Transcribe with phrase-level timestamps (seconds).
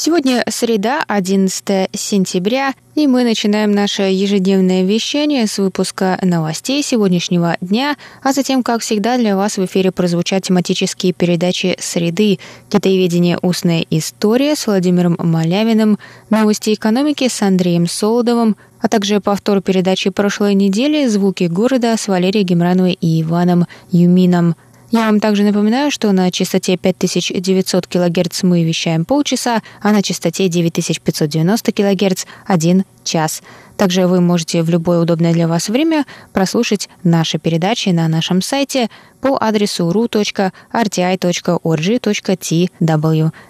[0.00, 7.96] Сегодня среда, 11 сентября, и мы начинаем наше ежедневное вещание с выпуска новостей сегодняшнего дня,
[8.22, 12.38] а затем, как всегда, для вас в эфире прозвучат тематические передачи «Среды»,
[12.68, 13.40] «Китаеведение.
[13.42, 15.98] Устная история» с Владимиром Малявиным,
[16.30, 22.44] «Новости экономики» с Андреем Солодовым, а также повтор передачи прошлой недели «Звуки города» с Валерией
[22.44, 24.54] Гемрановой и Иваном Юмином–
[24.90, 30.48] я вам также напоминаю, что на частоте 5900 кГц мы вещаем полчаса, а на частоте
[30.48, 33.42] 9590 кГц– один час.
[33.76, 38.88] Также вы можете в любое удобное для вас время прослушать наши передачи на нашем сайте
[39.20, 40.50] по адресу ru.rti.org.tw.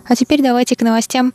[0.08, 1.32] А теперь давайте к новостям.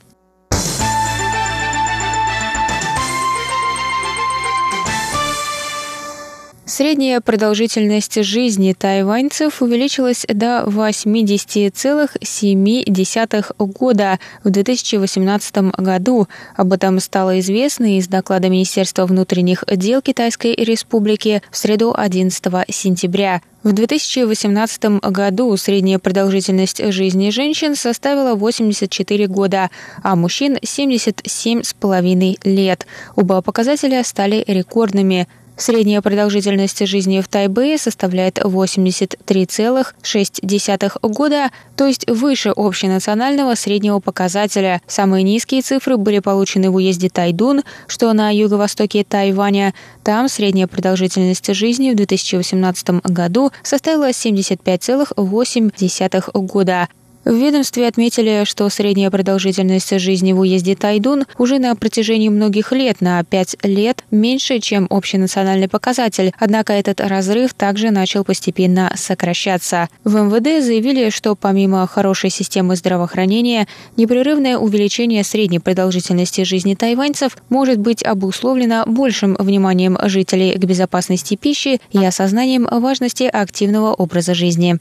[6.75, 16.27] Средняя продолжительность жизни тайваньцев увеличилась до 80,7 года в 2018 году.
[16.55, 23.43] Об этом стало известно из доклада Министерства внутренних дел Китайской Республики в среду 11 сентября.
[23.61, 29.69] В 2018 году средняя продолжительность жизни женщин составила 84 года,
[30.01, 32.87] а мужчин 77,5 лет.
[33.15, 42.51] Оба показателя стали рекордными– Средняя продолжительность жизни в Тайбэе составляет 83,6 года, то есть выше
[42.55, 44.81] общенационального среднего показателя.
[44.87, 49.75] Самые низкие цифры были получены в уезде Тайдун, что на юго-востоке Тайваня.
[50.03, 56.89] Там средняя продолжительность жизни в 2018 году составила 75,8 года.
[57.25, 62.99] В ведомстве отметили, что средняя продолжительность жизни в уезде Тайдун уже на протяжении многих лет
[62.99, 69.87] на 5 лет меньше, чем общенациональный показатель, однако этот разрыв также начал постепенно сокращаться.
[70.03, 77.79] В МВД заявили, что помимо хорошей системы здравоохранения, непрерывное увеличение средней продолжительности жизни тайваньцев может
[77.79, 84.79] быть обусловлено большим вниманием жителей к безопасности пищи и осознанием важности активного образа жизни.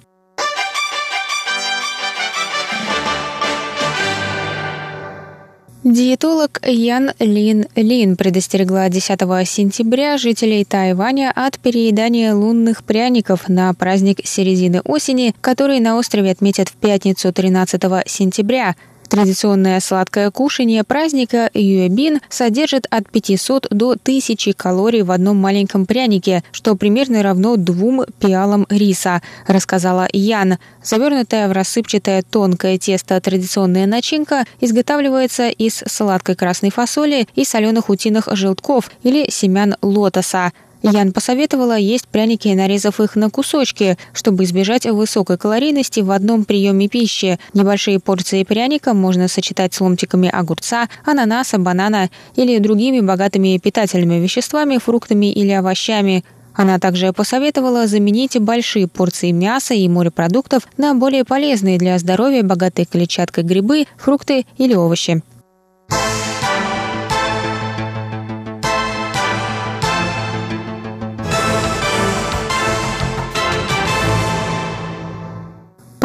[5.84, 14.20] Диетолог Ян Лин Лин предостерегла 10 сентября жителей Тайваня от переедания лунных пряников на праздник
[14.24, 18.76] середины осени, который на острове отметят в пятницу 13 сентября–
[19.12, 26.42] Традиционное сладкое кушание праздника Юэбин содержит от 500 до 1000 калорий в одном маленьком прянике,
[26.50, 30.56] что примерно равно двум пиалам риса, рассказала Ян.
[30.82, 38.28] Завернутая в рассыпчатое тонкое тесто традиционная начинка изготавливается из сладкой красной фасоли и соленых утиных
[38.32, 40.52] желтков или семян лотоса.
[40.82, 46.88] Ян посоветовала есть пряники, нарезав их на кусочки, чтобы избежать высокой калорийности в одном приеме
[46.88, 47.38] пищи.
[47.54, 54.78] Небольшие порции пряника можно сочетать с ломтиками огурца, ананаса, банана или другими богатыми питательными веществами,
[54.78, 56.24] фруктами или овощами.
[56.54, 62.86] Она также посоветовала заменить большие порции мяса и морепродуктов на более полезные для здоровья, богатые
[62.86, 65.22] клетчаткой грибы, фрукты или овощи.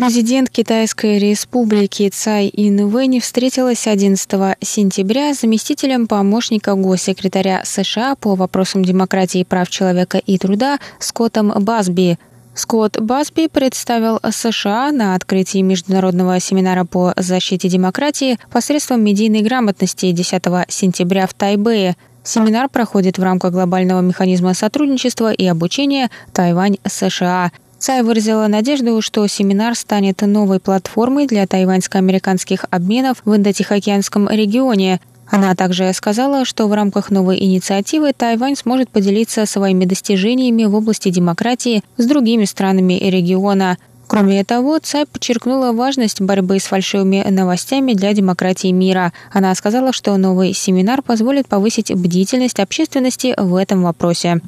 [0.07, 8.85] Президент Китайской республики Цай Инвэнь встретилась 11 сентября с заместителем помощника госсекретаря США по вопросам
[8.85, 12.17] демократии, прав человека и труда Скоттом Басби.
[12.53, 20.41] Скотт Басби представил США на открытии международного семинара по защите демократии посредством медийной грамотности 10
[20.69, 21.97] сентября в Тайбэе.
[22.23, 29.75] Семинар проходит в рамках глобального механизма сотрудничества и обучения Тайвань-США– Цай выразила надежду, что семинар
[29.75, 34.99] станет новой платформой для тайваньско-американских обменов в Индотихоокеанском регионе.
[35.29, 41.09] Она также сказала, что в рамках новой инициативы Тайвань сможет поделиться своими достижениями в области
[41.09, 43.77] демократии с другими странами региона.
[44.07, 49.11] Кроме того, Цай подчеркнула важность борьбы с фальшивыми новостями для демократии мира.
[49.33, 54.41] Она сказала, что новый семинар позволит повысить бдительность общественности в этом вопросе.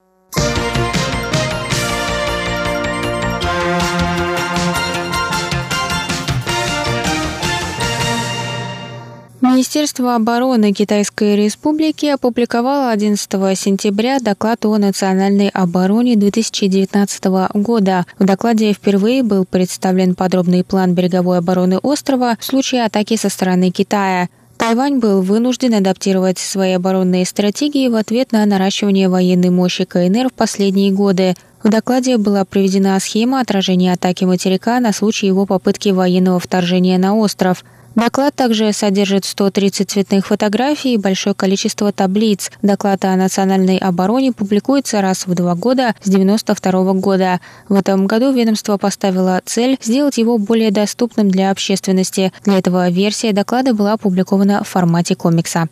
[9.51, 17.25] Министерство обороны Китайской Республики опубликовало 11 сентября доклад о национальной обороне 2019
[17.55, 18.05] года.
[18.19, 23.71] В докладе впервые был представлен подробный план береговой обороны острова в случае атаки со стороны
[23.71, 24.29] Китая.
[24.57, 30.33] Тайвань был вынужден адаптировать свои оборонные стратегии в ответ на наращивание военной мощи КНР в
[30.33, 31.33] последние годы.
[31.63, 37.15] В докладе была приведена схема отражения атаки материка на случай его попытки военного вторжения на
[37.15, 37.65] остров–
[37.99, 42.49] Доклад также содержит 130 цветных фотографий и большое количество таблиц.
[42.61, 47.41] Доклад о национальной обороне публикуется раз в два года с 1992 года.
[47.67, 52.31] В этом году ведомство поставило цель сделать его более доступным для общественности.
[52.45, 55.67] Для этого версия доклада была опубликована в формате комикса.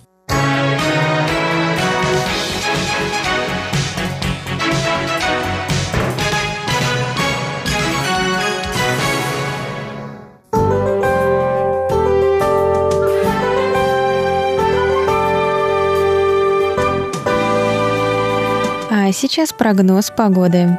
[19.18, 20.78] Сейчас прогноз погоды.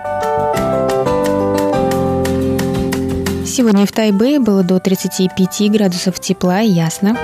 [3.45, 7.17] Сегодня в Тайбэе было до 35 градусов тепла и ясно.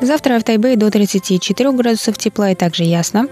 [0.00, 3.26] Завтра в Тайбэе до 34 градусов тепла и также ясно.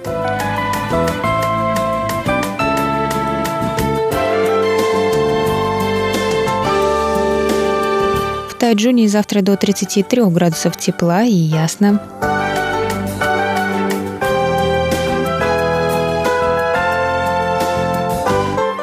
[8.75, 12.01] Тайджуне завтра до 33 градусов тепла и ясно.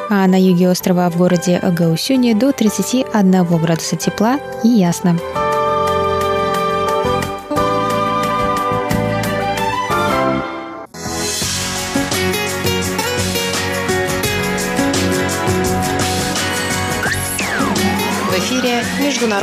[0.09, 5.17] А на юге острова в городе Гаусюне до 31 градуса тепла и ясно.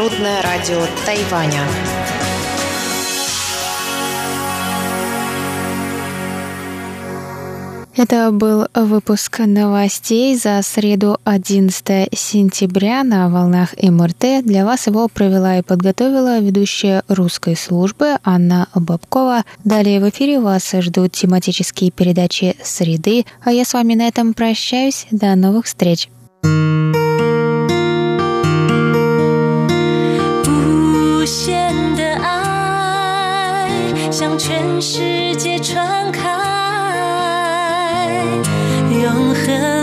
[0.09, 1.61] Международное радио Тайваня.
[7.95, 14.45] Это был выпуск новостей за среду 11 сентября на волнах МРТ.
[14.45, 19.45] Для вас его провела и подготовила ведущая русской службы Анна Бабкова.
[19.65, 25.07] Далее в эфире вас ждут тематические передачи «Среды», а я с вами на этом прощаюсь.
[25.11, 26.09] До новых встреч!
[39.49, 39.78] très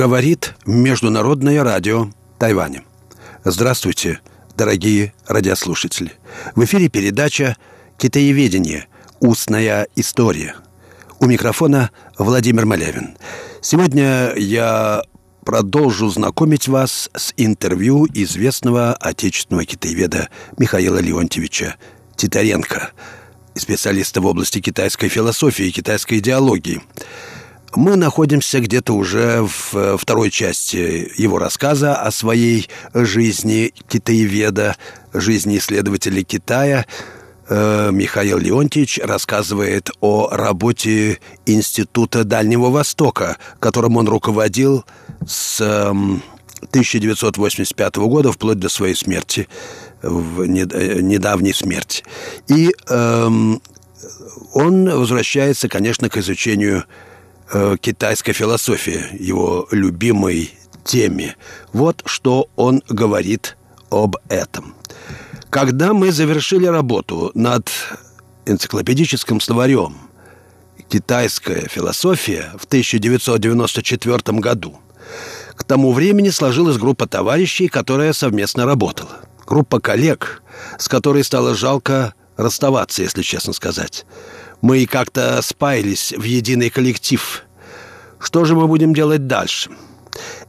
[0.00, 2.84] Говорит Международное радио Тайваня.
[3.44, 4.20] Здравствуйте,
[4.56, 6.12] дорогие радиослушатели.
[6.54, 7.58] В эфире передача
[7.98, 8.86] «Китаеведение.
[9.20, 10.54] Устная история».
[11.18, 13.18] У микрофона Владимир Малявин.
[13.60, 15.02] Сегодня я
[15.44, 21.76] продолжу знакомить вас с интервью известного отечественного китаеведа Михаила Леонтьевича
[22.16, 22.92] Титаренко,
[23.54, 26.80] специалиста в области китайской философии и китайской идеологии–
[27.76, 34.76] мы находимся где-то уже в э, второй части его рассказа о своей жизни китаеведа,
[35.12, 36.86] жизни исследователя Китая.
[37.48, 44.84] Э, Михаил Леонтьевич рассказывает о работе Института Дальнего Востока, которым он руководил
[45.26, 49.48] с 1985 эм, года вплоть до своей смерти,
[50.02, 52.04] в э, недавней смерти.
[52.48, 53.60] И эм,
[54.52, 56.84] он возвращается, конечно, к изучению
[57.52, 60.52] э, китайской философии, его любимой
[60.84, 61.36] теме.
[61.72, 63.56] Вот что он говорит
[63.90, 64.74] об этом.
[65.50, 67.70] Когда мы завершили работу над
[68.46, 69.96] энциклопедическим словарем
[70.88, 74.78] «Китайская философия» в 1994 году,
[75.56, 79.20] к тому времени сложилась группа товарищей, которая совместно работала.
[79.46, 80.42] Группа коллег,
[80.78, 84.06] с которой стало жалко расставаться, если честно сказать.
[84.62, 87.44] Мы как-то спаялись в единый коллектив.
[88.18, 89.70] Что же мы будем делать дальше?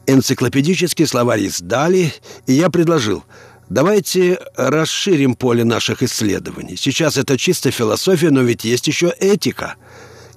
[0.08, 2.14] Энциклопедический словарь издали,
[2.48, 3.24] и я предложил,
[3.72, 6.76] Давайте расширим поле наших исследований.
[6.76, 9.76] Сейчас это чисто философия, но ведь есть еще этика.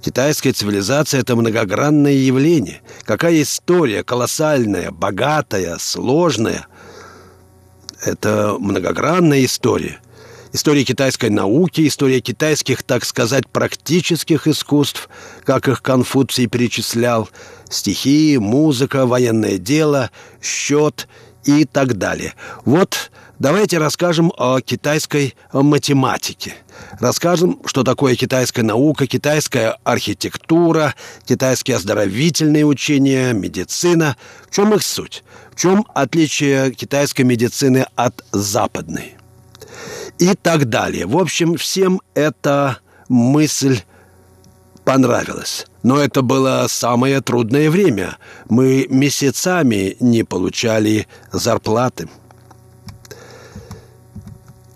[0.01, 2.81] Китайская цивилизация– это многогранное явление.
[3.03, 6.69] Какая история колоссальная, богатая, сложная.
[8.01, 9.99] Это многогранная история.
[10.55, 15.09] История китайской науки, история китайских, так сказать, практических искусств,
[15.43, 17.29] как их Конфуций перечислял,
[17.69, 21.09] стихи, музыка, военное дело, счет
[21.43, 22.35] и так далее.
[22.65, 26.55] Вот Давайте расскажем о китайской математике.
[27.01, 30.95] Расскажем, что такое китайская наука, китайская архитектура,
[31.25, 34.17] китайские оздоровительные учения, медицина.
[34.49, 35.25] В чем их суть?
[35.53, 39.17] В чем отличие китайской медицины от западной?
[40.19, 41.07] И так далее.
[41.07, 42.79] В общем, всем эта
[43.09, 43.81] мысль
[44.85, 45.67] понравилась.
[45.83, 48.17] Но это было самое трудное время.
[48.49, 52.09] Мы месяцами не получали зарплаты.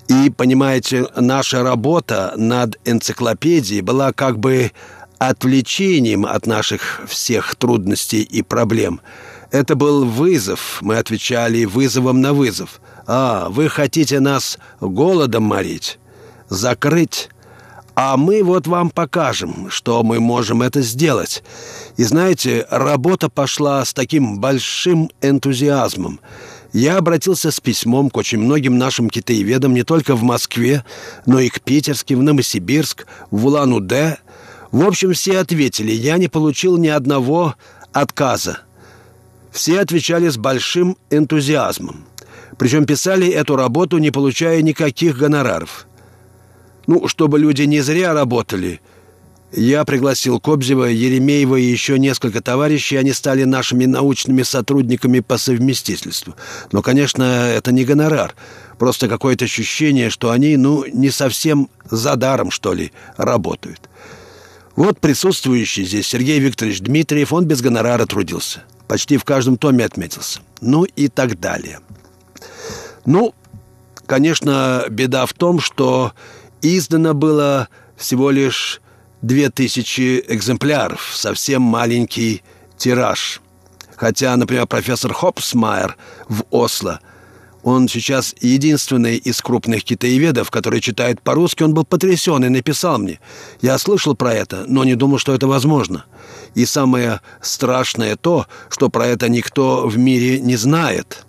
[0.08, 4.72] И, понимаете, наша работа над энциклопедией была как бы
[5.18, 9.00] отвлечением от наших всех трудностей и проблем.
[9.50, 12.80] Это был вызов, мы отвечали вызовом на вызов.
[13.08, 15.98] «А, вы хотите нас голодом морить?
[16.48, 17.30] Закрыть?»
[18.00, 21.42] А мы вот вам покажем, что мы можем это сделать.
[21.96, 26.20] И знаете, работа пошла с таким большим энтузиазмом
[26.72, 30.84] я обратился с письмом к очень многим нашим китаеведам не только в Москве,
[31.26, 34.18] но и к Питерским, в Новосибирск, в Улан-Удэ.
[34.70, 35.92] В общем, все ответили.
[35.92, 37.54] Я не получил ни одного
[37.92, 38.60] отказа.
[39.50, 42.04] Все отвечали с большим энтузиазмом.
[42.58, 45.86] Причем писали эту работу, не получая никаких гонораров.
[46.86, 48.80] Ну, чтобы люди не зря работали–
[49.52, 52.96] я пригласил Кобзева, Еремеева и еще несколько товарищей.
[52.96, 56.34] Они стали нашими научными сотрудниками по совместительству.
[56.70, 58.34] Но, конечно, это не гонорар.
[58.78, 63.88] Просто какое-то ощущение, что они, ну, не совсем за даром, что ли, работают.
[64.76, 68.64] Вот присутствующий здесь Сергей Викторович Дмитриев, он без гонорара трудился.
[68.86, 70.40] Почти в каждом томе отметился.
[70.60, 71.80] Ну и так далее.
[73.08, 73.34] Ну,
[74.04, 76.12] конечно, беда в том, что
[76.60, 78.82] издано было всего лишь
[79.22, 82.42] две тысячи экземпляров, совсем маленький
[82.76, 83.40] тираж.
[83.96, 85.96] Хотя, например, профессор Хопсмайер
[86.28, 87.00] в Осло,
[87.62, 93.20] он сейчас единственный из крупных китаеведов, который читает по-русски, он был потрясен и написал мне.
[93.62, 96.04] Я слышал про это, но не думал, что это возможно.
[96.54, 101.24] И самое страшное то, что про это никто в мире не знает.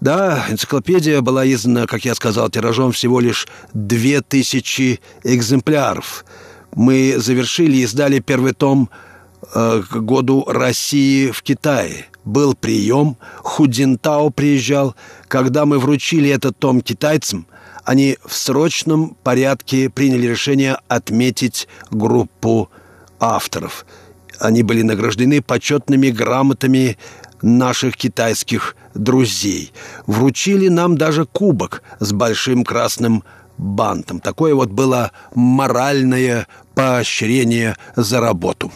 [0.00, 6.24] Да, энциклопедия была издана, как я сказал, тиражом всего лишь две тысячи экземпляров–
[6.74, 8.90] мы завершили и издали первый том
[9.54, 12.06] э, к году России в Китае.
[12.24, 14.94] Был прием, Худзинтао приезжал.
[15.28, 17.46] Когда мы вручили этот том китайцам,
[17.84, 22.70] они в срочном порядке приняли решение отметить группу
[23.20, 23.84] авторов.
[24.40, 26.98] Они были награждены почетными грамотами
[27.44, 29.72] наших китайских друзей.
[30.06, 33.22] Вручили нам даже кубок с большим красным
[33.58, 34.20] бантом.
[34.20, 38.72] Такое вот было моральное поощрение за работу.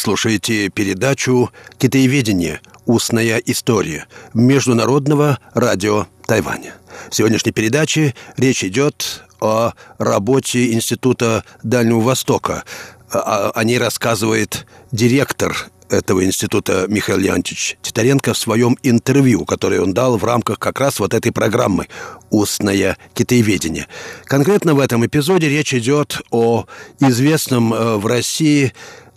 [0.00, 2.60] Слушаете передачу «Китаеведение.
[2.86, 6.74] Устная история» Международного радио Тайваня.
[7.10, 12.64] В сегодняшней передаче речь идет о работе Института Дальнего Востока.
[13.10, 20.16] О ней рассказывает директор этого института Михаил Леонтьевич Титаренко в своем интервью, которое он дал
[20.16, 21.88] в рамках как раз вот этой программы
[22.30, 23.86] «Устное китаеведение».
[24.24, 26.66] Конкретно в этом эпизоде речь идет о
[27.00, 28.72] известном э, в России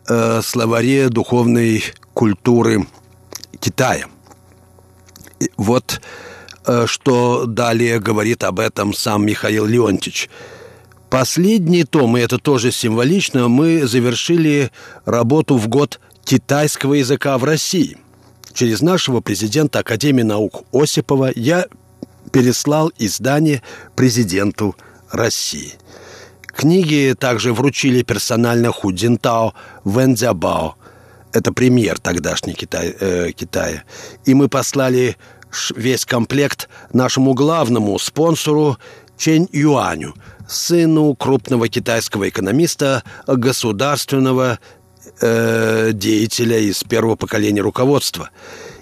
[0.08, 1.84] э, словаре духовной
[2.14, 2.88] культуры
[3.60, 4.06] Китая.
[5.40, 6.02] И вот
[6.66, 10.30] э, что далее говорит об этом сам Михаил Леонтьевич.
[11.10, 14.72] Последний том, и это тоже символично, мы завершили
[15.06, 17.98] работу в год китайского языка в России.
[18.54, 21.68] Через нашего президента Академии наук Осипова я
[22.32, 23.62] переслал издание
[23.96, 24.76] президенту
[25.12, 25.74] России.
[26.56, 30.76] Книги также вручили персонально Ху Цзинтао, Вэн Цзябао.
[31.34, 33.84] это премьер тогдашний Китай, э, Китая.
[34.24, 35.18] И мы послали
[35.76, 38.78] весь комплект нашему главному спонсору
[39.18, 40.14] Чэнь Юаню,
[40.48, 44.60] сыну крупного китайского экономиста, государственного
[45.22, 48.30] э, деятеля из первого поколения руководства.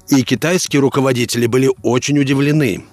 [0.09, 2.83] И китайские руководители были очень удивлены.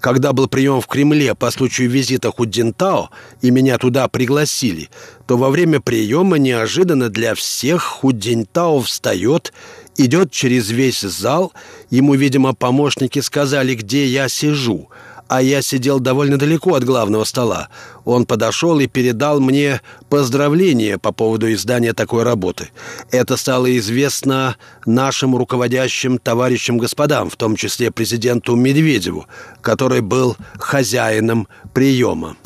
[0.00, 3.10] Когда был прием в Кремле по случаю визита Худзинтао,
[3.42, 4.88] и меня туда пригласили,
[5.26, 9.52] то во время приема неожиданно для всех Худзинтао встает,
[9.98, 11.52] идет через весь зал,
[11.90, 14.88] ему, видимо, помощники сказали, где я сижу–
[15.30, 17.68] а я сидел довольно далеко от главного стола.
[18.04, 22.70] Он подошел и передал мне поздравления по поводу издания такой работы.
[23.12, 24.56] Это стало известно
[24.86, 29.26] нашим руководящим товарищам господам, в том числе президенту Медведеву,
[29.60, 32.36] который был хозяином приема.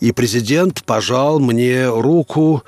[0.00, 2.62] И президент пожал мне руку,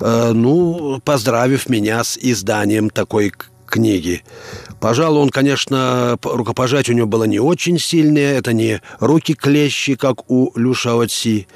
[0.00, 3.32] э, ну, поздравив меня с изданием такой
[3.68, 4.22] книги.
[4.80, 8.38] Пожалуй, он, конечно, рукопожать у него было не очень сильное.
[8.38, 11.46] Это не руки-клещи, как у Лю Шаоци.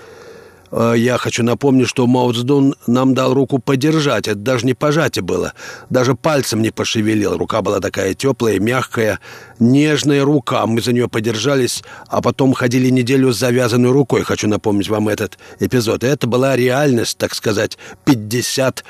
[0.73, 4.27] А, я хочу напомнить, что Мао Цзэдун нам дал руку подержать.
[4.27, 5.53] Это даже не пожатие было.
[5.91, 7.37] Даже пальцем не пошевелил.
[7.37, 9.21] Рука была такая теплая, мягкая,
[9.59, 10.67] нежная рука.
[10.67, 14.23] Мы за нее подержались, а потом ходили неделю с завязанной рукой.
[14.23, 16.03] Хочу напомнить вам этот эпизод.
[16.03, 17.77] Это была реальность, так сказать,
[18.07, 18.83] 50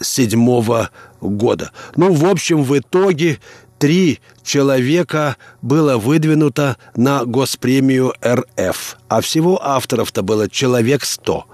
[0.00, 0.90] седьмого
[1.30, 1.70] года.
[1.96, 3.38] Ну, в общем, в итоге
[3.78, 11.46] три человека было выдвинуто на госпремию РФ, а всего авторов-то было человек сто.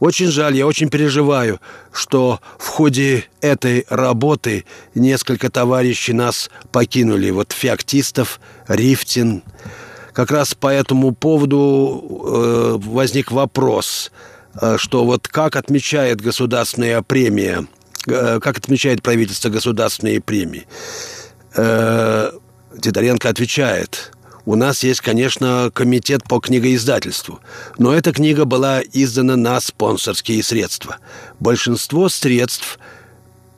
[0.00, 1.60] Очень жаль, я очень переживаю,
[1.92, 7.30] что в ходе этой работы несколько товарищей нас покинули.
[7.30, 9.42] Вот Феоктистов, Рифтин.
[10.12, 14.12] Как раз по этому поводу э, возник вопрос,
[14.60, 17.66] э, что вот как отмечает государственная премия–
[18.04, 20.66] как отмечает правительство государственные премии.
[21.56, 22.30] Э,
[22.80, 24.12] Титаренко отвечает,
[24.46, 27.40] у нас есть, конечно, комитет по книгоиздательству,
[27.78, 30.98] но эта книга была издана на спонсорские средства.
[31.40, 32.78] Большинство средств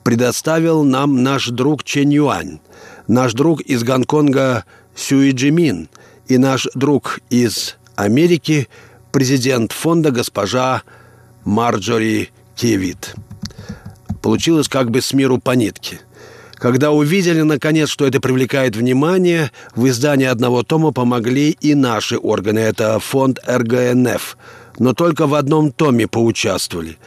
[0.03, 2.59] предоставил нам наш друг Чен Юань,
[3.07, 4.63] наш друг из Гонконга
[4.95, 5.89] Сюи Джимин
[6.27, 8.69] и наш друг из Америки,
[9.11, 10.83] президент фонда госпожа
[11.43, 13.15] Марджори Кевит.
[14.27, 16.01] Получилось как бы с миру по нитке.
[16.55, 22.59] Когда увидели, наконец, что это привлекает внимание, в издании одного тома помогли и наши органы.
[22.59, 24.37] Это фонд РГНФ.
[24.79, 26.97] Но только в одном томе поучаствовали.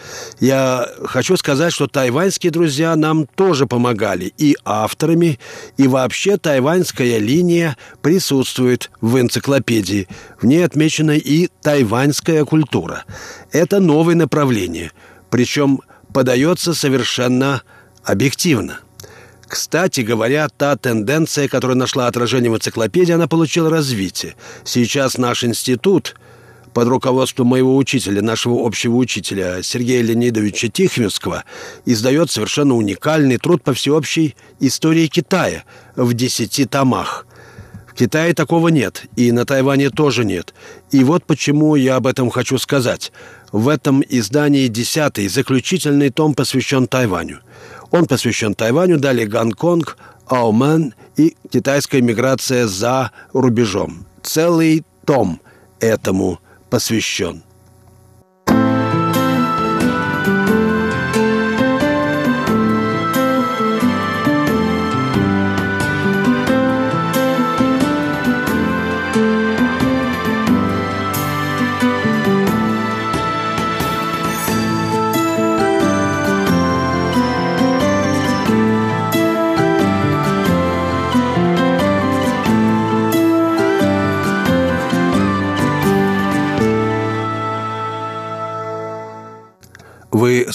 [0.41, 4.33] Я хочу сказать, что тайваньские друзья нам тоже помогали.
[4.39, 5.39] И авторами,
[5.77, 10.09] и вообще тайваньская линия присутствует в энциклопедии.
[10.41, 13.05] В ней отмечена и тайваньская культура.
[13.53, 14.91] Это новое направление.
[15.29, 17.63] Причем подается совершенно
[18.05, 18.81] объективно.
[19.47, 24.37] Кстати говоря, та тенденция, которая нашла отражение в энциклопедии, она получила развитие.
[24.65, 26.15] Сейчас наш институт
[26.73, 31.45] под руководством моего учителя, нашего общего учителя Сергея Леонидовича Тихвинского,
[31.85, 35.65] издает совершенно уникальный труд по всеобщей истории Китая
[35.97, 37.27] в десяти томах.
[38.01, 40.55] Китае такого нет, и на Тайване тоже нет.
[40.91, 43.13] И вот почему я об этом хочу сказать–
[43.53, 47.41] в этом издании десятый, заключительный том посвящен Тайваню.
[47.91, 54.07] Он посвящен Тайваню, далее Гонконг, Аумэн и китайская миграция за рубежом.
[54.23, 55.41] Целый том
[55.81, 56.39] этому
[56.71, 57.43] посвящен.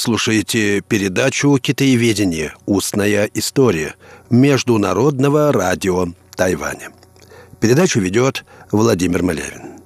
[0.05, 2.53] Слушаете передачу «Китаеведение.
[2.67, 3.95] Устная история»
[4.29, 6.91] Международного радио Тайваня.
[7.59, 9.81] Передачу ведет Владимир Малявин.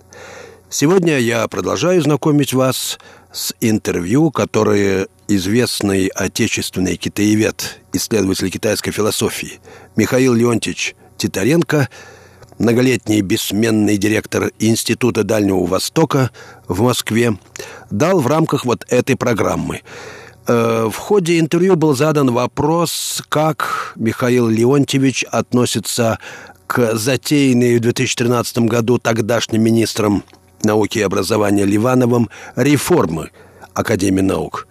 [0.70, 3.00] Сегодня я продолжаю знакомить вас
[3.32, 9.62] с интервью, которое известный отечественный китаевед, исследователь китайской философии
[9.96, 11.88] Михаил Леонтьевич Титаренко–
[12.60, 16.30] многолетний бессменный директор Института Дальнего Востока
[16.68, 17.38] в Москве,
[17.90, 19.82] дал в рамках вот этой программы.
[20.46, 26.20] Э, в ходе интервью был задан вопрос, как Михаил Леонтьевич относится
[26.68, 30.24] к затеянной в 2013 году тогдашним министром
[30.64, 33.32] науки и образования Ливановым реформы
[33.74, 34.68] Академии наук.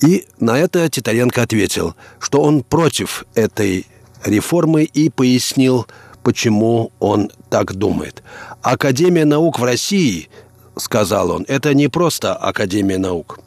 [0.00, 3.86] И на это Титаренко ответил, что он против этой
[4.24, 5.86] реформы и пояснил,
[6.28, 8.22] почему он так думает.
[8.60, 10.28] Академия наук в России,
[10.76, 13.40] сказал он, это не просто Академия наук.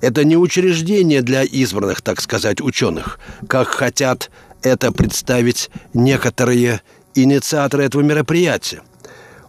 [0.00, 6.80] Это не учреждение для избранных, так сказать, ученых, как хотят это представить некоторые
[7.14, 8.82] инициаторы этого мероприятия.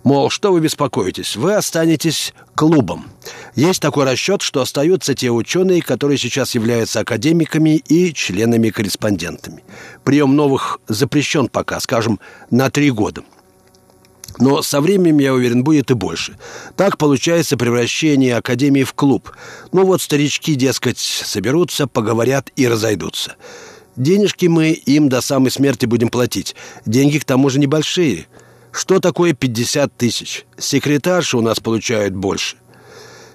[0.06, 1.36] Мол, что вы беспокоитесь?
[1.36, 3.08] Вы останетесь клубом.
[3.56, 9.64] Есть такой расчет, что остаются те ученые, которые сейчас являются академиками и членами-корреспондентами.
[10.04, 12.20] Прием новых запрещен пока, скажем,
[12.52, 13.24] на три года.
[14.38, 16.38] Но со временем, я уверен, будет и больше.
[16.76, 19.32] Так получается превращение Академии в клуб.
[19.72, 23.38] Ну вот старички, дескать, соберутся, поговорят и разойдутся.
[23.96, 26.56] Денежки мы им до самой смерти будем платить.
[26.86, 28.28] Деньги к тому же небольшие–
[28.76, 30.46] что такое 50 тысяч?
[30.58, 32.58] Секретарши у нас получают больше.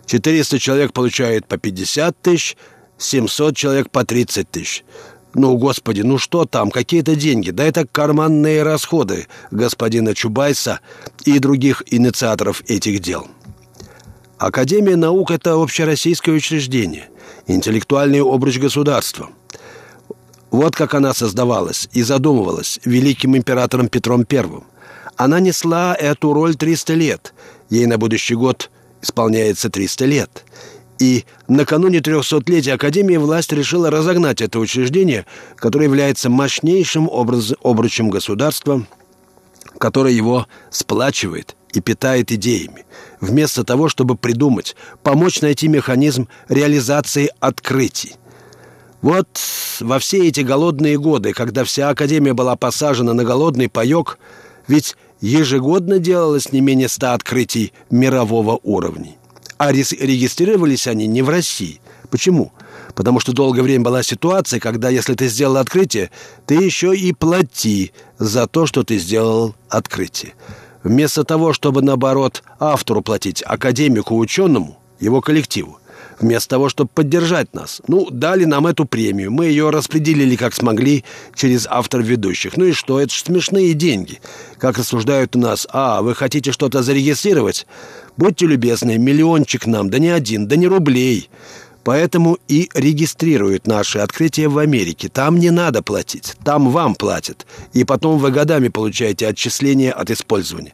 [0.04, 2.56] 400 человек получают по 50 тысяч,
[2.98, 4.84] 700 человек по 30 тысяч.
[5.32, 7.52] Ну, господи, ну что там, какие-то деньги.
[7.52, 10.80] Да это карманные расходы господина Чубайса
[11.24, 13.28] и других инициаторов этих дел.
[14.36, 17.08] Академия наук– это общероссийское учреждение,
[17.46, 19.30] интеллектуальный обруч государства.
[20.50, 24.64] Вот как она создавалась и задумывалась великим императором Петром Первым.
[25.16, 27.34] Она несла эту роль 300 лет.
[27.68, 28.70] Ей на будущий год
[29.02, 30.44] исполняется 300 лет.
[30.98, 35.24] И накануне 300-летия Академии власть решила разогнать это учреждение,
[35.56, 38.84] которое является мощнейшим образ, обручем государства,
[39.78, 42.84] которое его сплачивает и питает идеями,
[43.20, 48.16] вместо того, чтобы придумать, помочь найти механизм реализации открытий.
[49.00, 49.28] Вот
[49.80, 54.18] во все эти голодные годы, когда вся Академия была посажена на голодный паек,
[54.70, 59.16] ведь ежегодно делалось не менее ста открытий мирового уровня.
[59.58, 61.80] А регистрировались они не в России.
[62.08, 62.52] Почему?
[62.94, 66.12] Потому что долгое время была ситуация, когда если ты сделал открытие,
[66.46, 70.34] ты еще и плати за то, что ты сделал открытие.
[70.84, 75.79] Вместо того, чтобы, наоборот, автору платить, академику, ученому, его коллективу,
[76.20, 77.80] вместо того, чтобы поддержать нас.
[77.88, 79.30] Ну, дали нам эту премию.
[79.30, 81.04] Мы ее распределили как смогли
[81.34, 82.56] через автор ведущих.
[82.56, 83.00] Ну и что?
[83.00, 84.20] Это же смешные деньги.
[84.58, 85.66] Как рассуждают у нас.
[85.70, 87.66] А, вы хотите что-то зарегистрировать?
[88.16, 91.30] Будьте любезны, миллиончик нам, да не один, да не рублей.
[91.82, 95.08] Поэтому и регистрируют наши открытия в Америке.
[95.08, 97.46] Там не надо платить, там вам платят.
[97.72, 100.72] И потом вы годами получаете отчисления от использования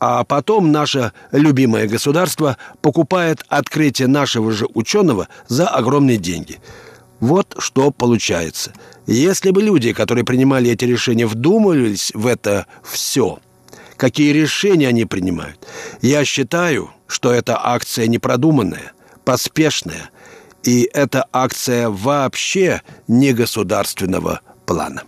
[0.00, 6.60] а потом наше любимое государство покупает открытие нашего же ученого за огромные деньги.
[7.20, 8.72] Вот что получается.
[9.06, 13.38] Если бы люди, которые принимали эти решения, вдумывались в это все,
[13.96, 15.66] какие решения они принимают,
[16.00, 18.92] я считаю, что эта акция непродуманная,
[19.24, 20.10] поспешная,
[20.62, 25.02] и это акция вообще не государственного плана.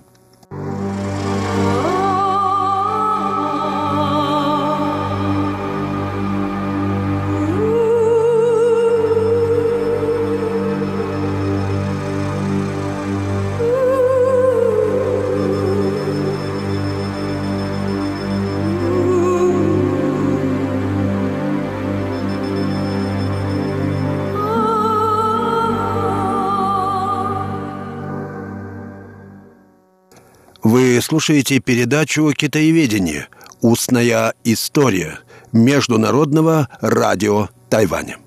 [31.11, 33.27] Слушаете передачу «Китаеведение.
[33.63, 35.19] Устная история»
[35.51, 38.19] Международного радио Тайваня.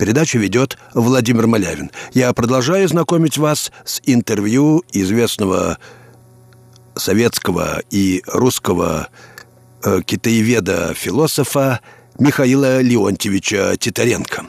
[0.00, 1.92] Передачу ведет Владимир Малявин.
[2.12, 5.78] Я продолжаю знакомить вас с интервью известного
[6.96, 9.10] советского и русского
[9.84, 11.82] э, китаеведа-философа
[12.18, 14.44] Михаила Леонтьевича Титаренко.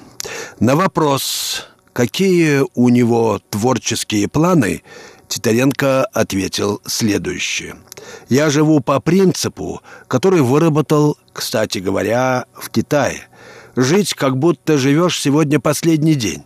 [0.59, 4.81] На вопрос, какие у него творческие планы–
[5.27, 7.75] Титаренко ответил следующее.
[8.29, 13.27] «Я живу по принципу, который выработал, кстати говоря, в Китае.
[13.75, 16.43] Жить, как будто живешь сегодня последний день.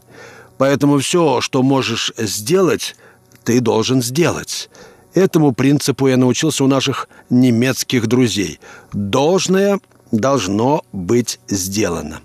[0.57, 2.95] Поэтому все, что можешь сделать,
[3.43, 4.69] ты должен сделать.
[5.13, 8.59] Этому принципу я научился у наших немецких друзей.
[8.93, 9.79] Должное
[10.11, 12.21] должно быть сделано.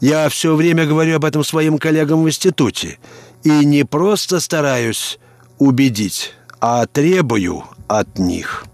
[0.00, 2.98] Я все время говорю об этом своим коллегам в институте.
[3.42, 5.18] И не просто стараюсь
[5.58, 8.64] убедить, а требую от них.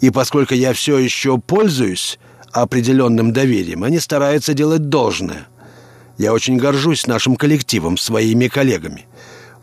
[0.00, 2.18] И поскольку я все еще пользуюсь
[2.52, 5.48] определенным доверием, они стараются делать должное.
[6.16, 9.06] Я очень горжусь нашим коллективом, своими коллегами.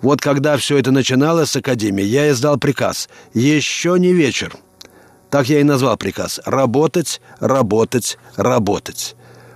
[0.01, 4.53] Вот когда все это начиналось с Академии, я издал приказ «Еще не вечер».
[5.29, 9.15] Так я и назвал приказ «Работать, работать, работать».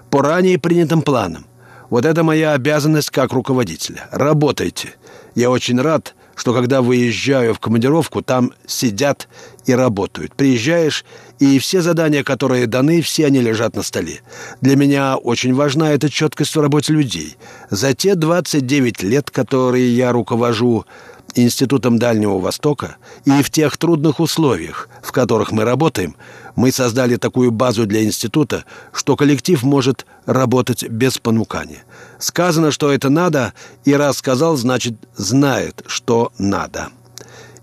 [0.09, 1.45] По ранее принятым планам.
[1.89, 4.07] Вот это моя обязанность как руководителя.
[4.11, 4.95] Работайте.
[5.35, 9.27] Я очень рад, что когда выезжаю в командировку, там сидят
[9.65, 10.33] и работают.
[10.35, 11.03] Приезжаешь,
[11.39, 14.21] и все задания, которые даны, все они лежат на столе.
[14.61, 17.35] Для меня очень важна эта четкость в работе людей.
[17.69, 20.85] За те 29 лет, которые я руковожу
[21.35, 26.15] Институтом Дальнего Востока, и в тех трудных условиях, в которых мы работаем,
[26.55, 31.83] мы создали такую базу для института, что коллектив может работать без понукания.
[32.17, 33.53] Сказано, что это надо,
[33.85, 36.89] и раз сказал, значит, знает, что надо.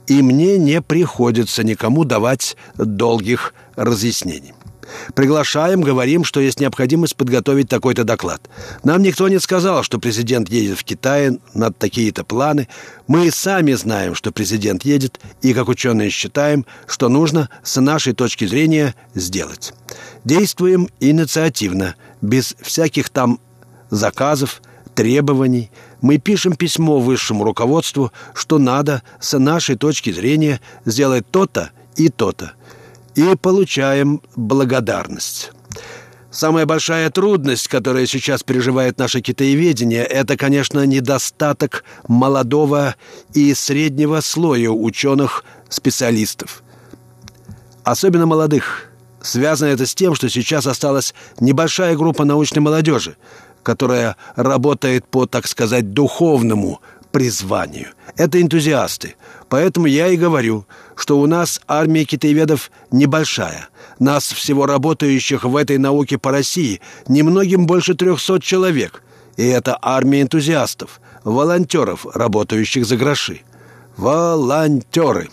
[0.07, 4.56] И мне не приходится никому давать долгих разъяснений.
[5.15, 8.43] Приглашаем, говорим, что есть необходимость подготовить такой-то доклад.
[8.85, 12.69] Нам никто не сказал, что президент едет в Китай над такие-то планы.
[13.07, 18.47] Мы сами знаем, что президент едет, и как ученые считаем, что нужно с нашей точки
[18.47, 19.75] зрения сделать.
[20.25, 23.41] Действуем инициативно, без всяких там
[23.91, 24.63] заказов,
[24.95, 25.71] требований.
[26.01, 32.53] Мы пишем письмо высшему руководству, что надо с нашей точки зрения сделать то-то и то-то
[33.17, 35.51] и получаем благодарность.
[36.31, 42.95] Самая большая трудность, которая сейчас переживает наше китаеведение, это, конечно, недостаток молодого
[43.33, 46.63] и среднего слоя ученых-специалистов.
[47.85, 48.91] Особенно молодых.
[49.23, 53.17] Связано это с тем, что сейчас осталась небольшая группа научной молодежи,
[53.63, 56.83] которая работает по, так сказать, духовному
[57.17, 57.89] призванию.
[58.19, 59.15] Это энтузиасты.
[59.49, 63.71] Поэтому я и говорю, что у нас армия китаеведов небольшая.
[63.99, 69.03] Нас всего работающих в этой науке по России немногим больше трехсот человек.
[69.39, 73.41] И это армия энтузиастов, волонтеров, работающих за гроши.
[73.97, 75.31] Волонтеры.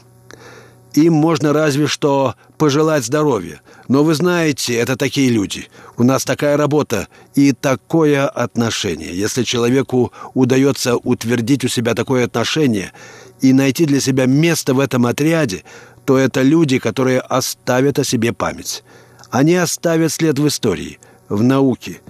[0.94, 3.62] Им можно разве что пожелать здоровья.
[3.88, 5.68] Но вы знаете, это такие люди.
[5.98, 9.18] У нас такая работа и такое отношение.
[9.18, 12.94] Если человеку удается утвердить у себя такое отношение
[13.42, 15.64] и найти для себя место в этом отряде,
[16.06, 18.84] то это люди, которые оставят о себе память.
[19.32, 22.02] Они оставят след в истории, в науке.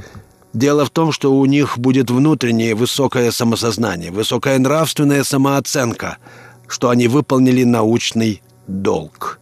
[0.51, 6.17] Дело в том, что у них будет внутреннее высокое самосознание, высокая нравственная самооценка,
[6.67, 9.39] что они выполнили научный долг.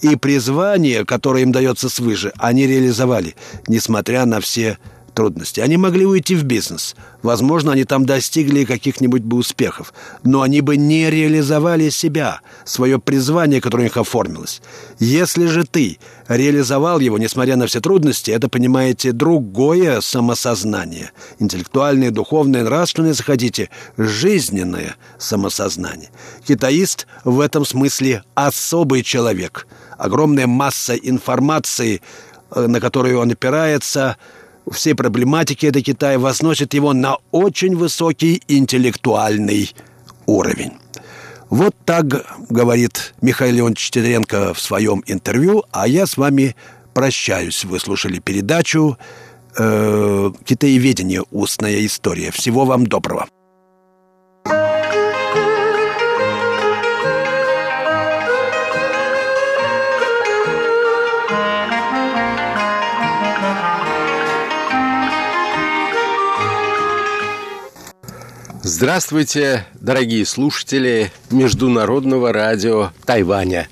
[0.00, 3.36] И призвание, которое им дается свыше, они реализовали,
[3.68, 4.78] несмотря на все
[5.12, 5.60] трудности.
[5.60, 6.96] Они могли уйти в бизнес.
[7.22, 9.92] Возможно, они там достигли каких-нибудь бы успехов.
[10.24, 14.62] Но они бы не реализовали себя, свое призвание, которое у них оформилось.
[14.98, 15.98] Если же ты
[16.28, 21.12] реализовал его, несмотря на все трудности, это, понимаете, другое самосознание.
[21.38, 26.10] Интеллектуальное, духовное, нравственное, если хотите, жизненное самосознание.
[26.46, 29.66] Китаист в этом смысле особый человек.
[29.98, 32.00] Огромная масса информации,
[32.50, 34.16] э, на которую он опирается–
[34.70, 39.74] всей проблематики этой Китая возносит его на очень высокий интеллектуальный
[40.26, 40.72] уровень.
[41.50, 42.06] Вот так
[42.48, 46.56] говорит Михаил Леонидович Тедоренко в своем интервью, а я с вами
[46.94, 47.64] прощаюсь.
[47.64, 48.96] Вы слушали передачу
[49.58, 51.22] э, «Китаеведение.
[51.30, 52.30] Устная история».
[52.30, 53.28] Всего вам доброго.
[68.82, 73.68] Здравствуйте, дорогие слушатели Международного радио Тайваня.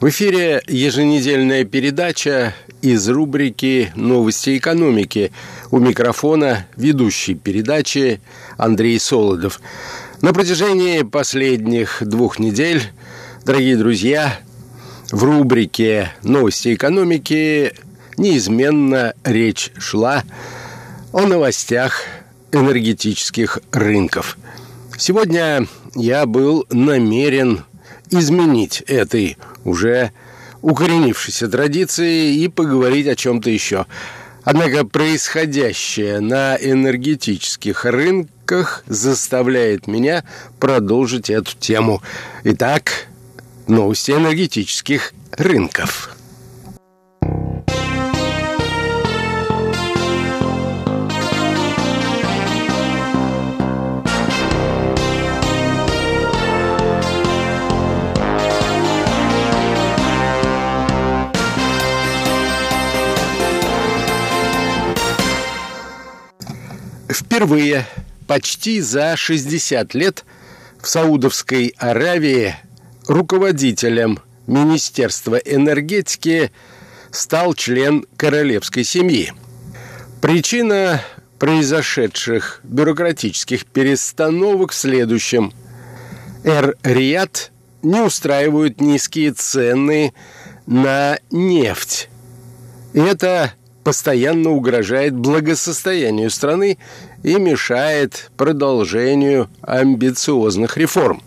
[0.00, 2.52] В эфире еженедельная передача
[2.82, 5.30] из рубрики «Новости экономики».
[5.70, 8.20] У микрофона ведущий передачи
[8.56, 9.60] Андрей Солодов.
[10.20, 12.82] На протяжении последних двух недель,
[13.44, 14.36] дорогие друзья,
[15.12, 17.72] в рубрике «Новости экономики»
[18.16, 20.24] неизменно речь шла
[21.12, 22.02] о новостях
[22.52, 24.36] энергетических рынков.
[24.96, 27.64] Сегодня я был намерен
[28.10, 30.12] изменить этой уже
[30.62, 33.86] укоренившейся традиции и поговорить о чем-то еще.
[34.44, 40.24] Однако происходящее на энергетических рынках заставляет меня
[40.58, 42.02] продолжить эту тему.
[42.44, 43.08] Итак,
[43.66, 46.07] новости энергетических рынков.
[67.08, 67.86] Впервые
[68.26, 70.24] почти за 60 лет
[70.80, 72.54] в Саудовской Аравии
[73.06, 76.52] руководителем Министерства энергетики
[77.10, 79.32] стал член королевской семьи.
[80.20, 81.02] Причина
[81.38, 85.52] произошедших бюрократических перестановок в следующем.
[86.44, 90.12] Эр-Рияд не устраивают низкие цены
[90.66, 92.08] на нефть.
[92.92, 93.52] Это
[93.88, 96.76] постоянно угрожает благосостоянию страны
[97.22, 101.22] и мешает продолжению амбициозных реформ.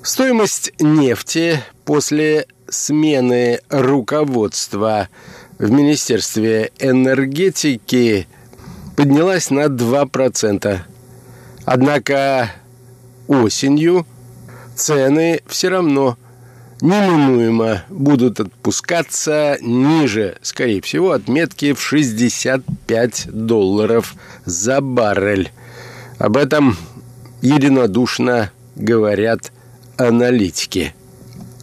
[0.00, 5.08] Стоимость нефти после смены руководства
[5.58, 8.28] в Министерстве энергетики
[8.96, 10.78] поднялась на 2%.
[11.64, 12.52] Однако
[13.26, 14.06] осенью
[14.76, 16.16] цены все равно
[16.86, 25.50] неминуемо будут отпускаться ниже, скорее всего, отметки в 65 долларов за баррель.
[26.18, 26.76] Об этом
[27.42, 29.52] единодушно говорят
[29.96, 30.94] аналитики.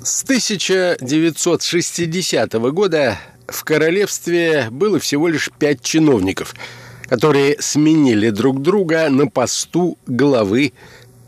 [0.03, 6.53] С 1960 года в королевстве было всего лишь пять чиновников,
[7.03, 10.73] которые сменили друг друга на посту главы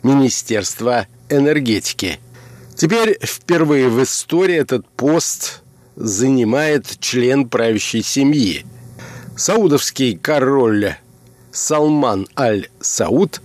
[0.03, 2.19] Министерства энергетики.
[2.75, 5.61] Теперь впервые в истории этот пост
[5.95, 8.65] занимает член правящей семьи.
[9.37, 10.95] Саудовский король
[11.51, 13.41] Салман Аль-Сауд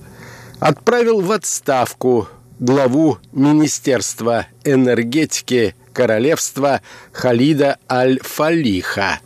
[0.58, 9.20] отправил в отставку главу Министерства энергетики королевства Халида Аль-Фалиха,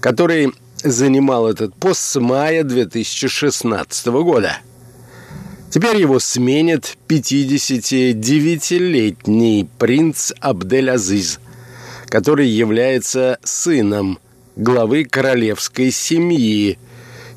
[0.00, 4.58] который занимал этот пост с мая 2016 года.
[5.70, 11.40] Теперь его сменит 59-летний принц Абдель-Азиз,
[12.06, 14.18] который является сыном
[14.56, 16.78] главы королевской семьи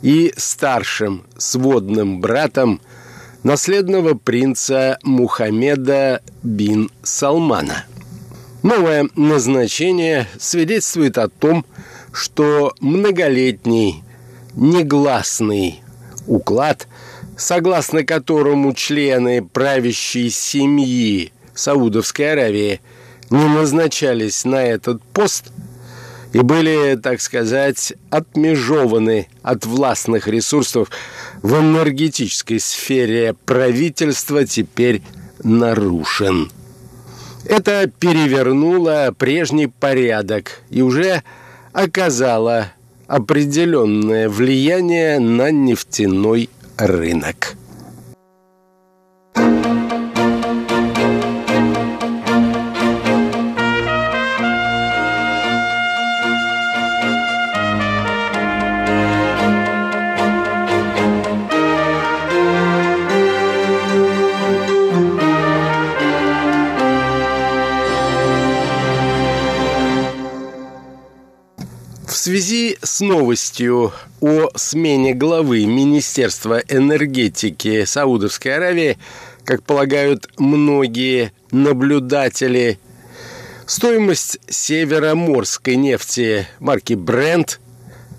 [0.02, 2.80] и старшим сводным братом
[3.44, 7.84] наследного принца Мухаммеда бин Салмана.
[8.64, 11.66] Новое назначение свидетельствует о том,
[12.14, 14.02] что многолетний
[14.56, 15.82] негласный
[16.28, 16.88] уклад–
[17.42, 22.82] согласно которому члены правящей семьи Саудовской Аравии
[23.32, 25.52] не назначались на этот пост
[26.34, 30.90] и были, так сказать, отмежованы от властных ресурсов
[31.42, 35.02] в энергетической сфере правительства, теперь
[35.44, 36.52] нарушен.
[37.46, 41.24] Это перевернуло прежний порядок и уже
[41.74, 42.68] оказало
[43.08, 46.48] определенное влияние на нефтяной
[46.82, 47.56] рынок.
[73.02, 78.98] Новостью о смене главы Министерства энергетики Саудовской Аравии,
[79.44, 82.80] как полагают многие наблюдатели,
[83.66, 87.58] стоимость североморской нефти марки Brent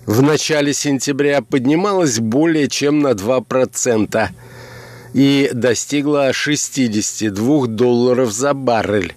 [0.05, 4.29] в начале сентября поднималась более чем на 2%
[5.13, 9.15] и достигла 62 долларов за баррель.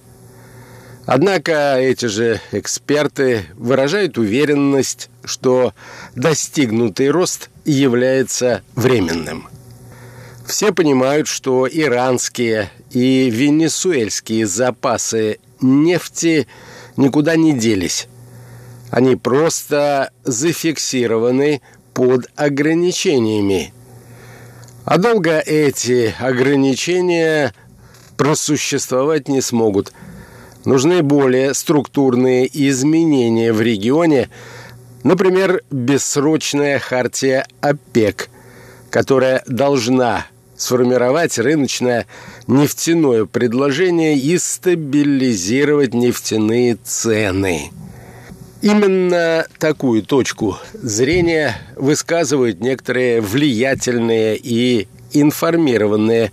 [1.06, 5.74] Однако эти же эксперты выражают уверенность, что
[6.14, 9.48] достигнутый рост является временным.
[10.46, 16.46] Все понимают, что иранские и венесуэльские запасы нефти
[16.96, 18.06] никуда не делись.
[18.90, 21.60] Они просто зафиксированы
[21.92, 23.74] под ограничениями.
[24.84, 27.52] А долго эти ограничения
[28.16, 29.92] просуществовать не смогут–
[30.66, 34.28] Нужны более структурные изменения в регионе,
[35.06, 38.28] например, бессрочная хартия ОПЕК,
[38.90, 42.06] которая должна сформировать рыночное
[42.46, 47.70] нефтяное предложение и стабилизировать нефтяные цены.
[48.62, 56.32] Именно такую точку зрения высказывают некоторые влиятельные и информированные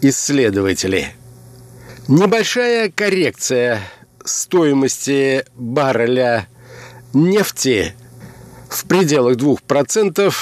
[0.00, 1.08] исследователи–
[2.10, 3.80] Небольшая коррекция
[4.24, 6.48] стоимости барреля
[7.12, 7.94] нефти
[8.68, 10.32] в пределах 2%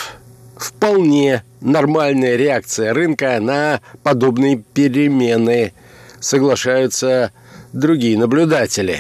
[0.57, 5.73] вполне нормальная реакция рынка на подобные перемены,
[6.21, 7.33] соглашаются
[7.73, 8.99] другие наблюдатели.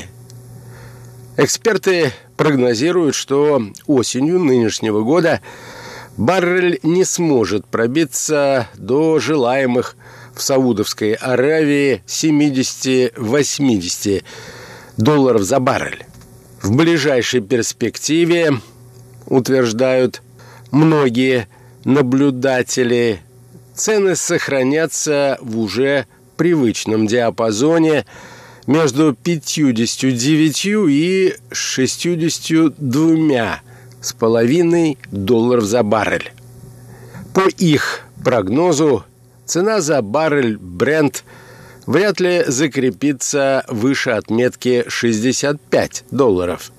[1.36, 5.42] Эксперты прогнозируют, что осенью нынешнего года
[6.16, 9.94] баррель не сможет пробиться до желаемых
[10.34, 14.24] в Саудовской Аравии 70-80
[14.96, 16.07] долларов за баррель.
[16.62, 18.60] В ближайшей перспективе,
[19.26, 20.22] утверждают,
[20.70, 21.48] многие
[21.84, 23.20] наблюдатели,
[23.74, 26.06] цены сохранятся в уже
[26.36, 28.04] привычном диапазоне
[28.66, 33.62] между 59 и 62
[34.00, 36.32] с половиной долларов за баррель.
[37.34, 39.04] По их прогнозу,
[39.46, 41.22] цена за баррель Brent
[41.88, 46.70] вряд ли закрепится выше отметки 65 долларов.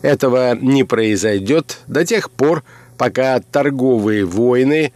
[0.00, 2.62] Этого не произойдет до тех пор,
[2.98, 4.92] пока торговые войны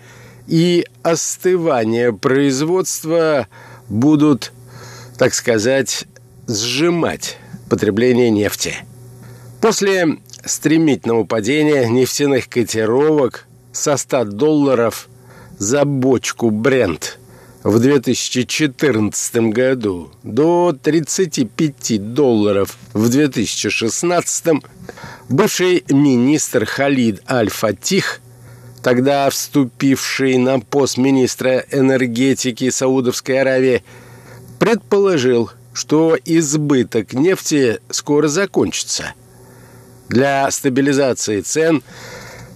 [0.47, 3.49] и остывание производства
[3.89, 4.53] будут,
[5.19, 6.05] так сказать,
[6.47, 7.37] сжимать
[7.69, 8.77] потребление нефти.
[9.61, 15.09] После стремительного падения нефтяных котировок со 100 долларов
[15.59, 17.19] за бочку Брент
[17.63, 24.63] в 2014 году до 35 долларов в 2016
[25.29, 28.21] бывший министр Халид Аль-Фатих,
[28.83, 33.85] тогда вступивший на пост министра энергетики Саудовской Аравии,
[34.59, 39.13] предположил, что избыток нефти скоро закончится.
[40.09, 41.83] Для стабилизации цен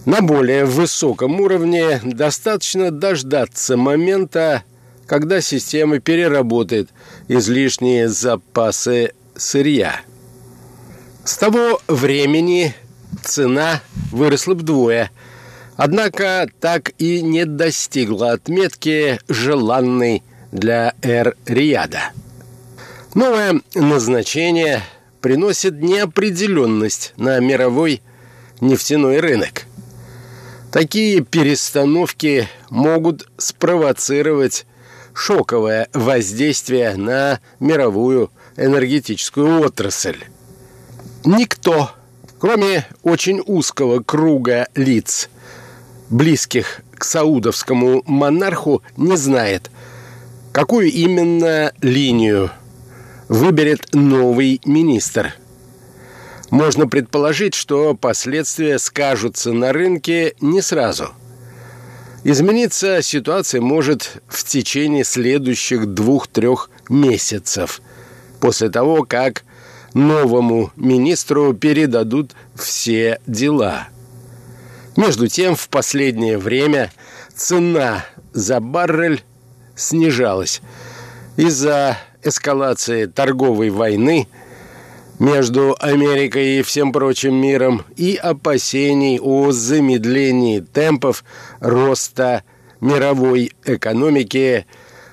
[0.06, 4.64] на более высоком уровне достаточно дождаться момента,
[5.06, 6.88] когда система переработает
[7.28, 10.00] излишние запасы сырья.
[11.24, 12.74] С того времени
[13.22, 13.80] цена
[14.12, 15.10] выросла вдвое,
[15.76, 22.12] однако так и не достигла отметки, желанной для Эр-Рияда.
[23.14, 24.82] Новое назначение
[25.20, 28.02] приносит неопределенность на мировой
[28.60, 29.64] нефтяной рынок.
[30.70, 34.66] Такие перестановки могут спровоцировать
[35.14, 40.24] шоковое воздействие на мировую энергетическую отрасль.
[41.24, 41.90] Никто,
[42.38, 45.30] кроме очень узкого круга лиц,
[46.10, 49.70] близких к саудовскому монарху, не знает,
[50.52, 52.50] какую именно линию
[53.28, 55.34] выберет новый министр.
[56.50, 61.08] Можно предположить, что последствия скажутся на рынке не сразу–
[62.26, 67.82] Измениться ситуация может в течение следующих двух-трех месяцев,
[68.40, 69.44] после того, как
[69.92, 73.88] новому министру передадут все дела.
[74.96, 76.90] Между тем, в последнее время
[77.36, 79.22] цена за баррель
[79.76, 80.62] снижалась
[81.36, 84.28] из-за эскалации торговой войны–
[85.24, 91.24] между Америкой и всем прочим миром и опасений о замедлении темпов
[91.60, 92.44] роста
[92.80, 94.66] мировой экономики,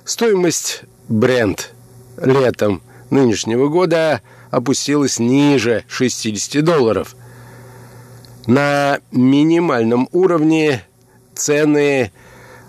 [0.03, 1.74] стоимость бренд
[2.22, 7.16] летом нынешнего года опустилась ниже 60 долларов.
[8.47, 10.84] На минимальном уровне
[11.36, 12.12] цены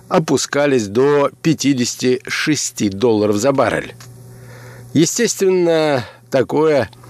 [0.09, 3.97] опускались до 56 долларов за баррель.
[4.93, 6.89] Естественно, такое–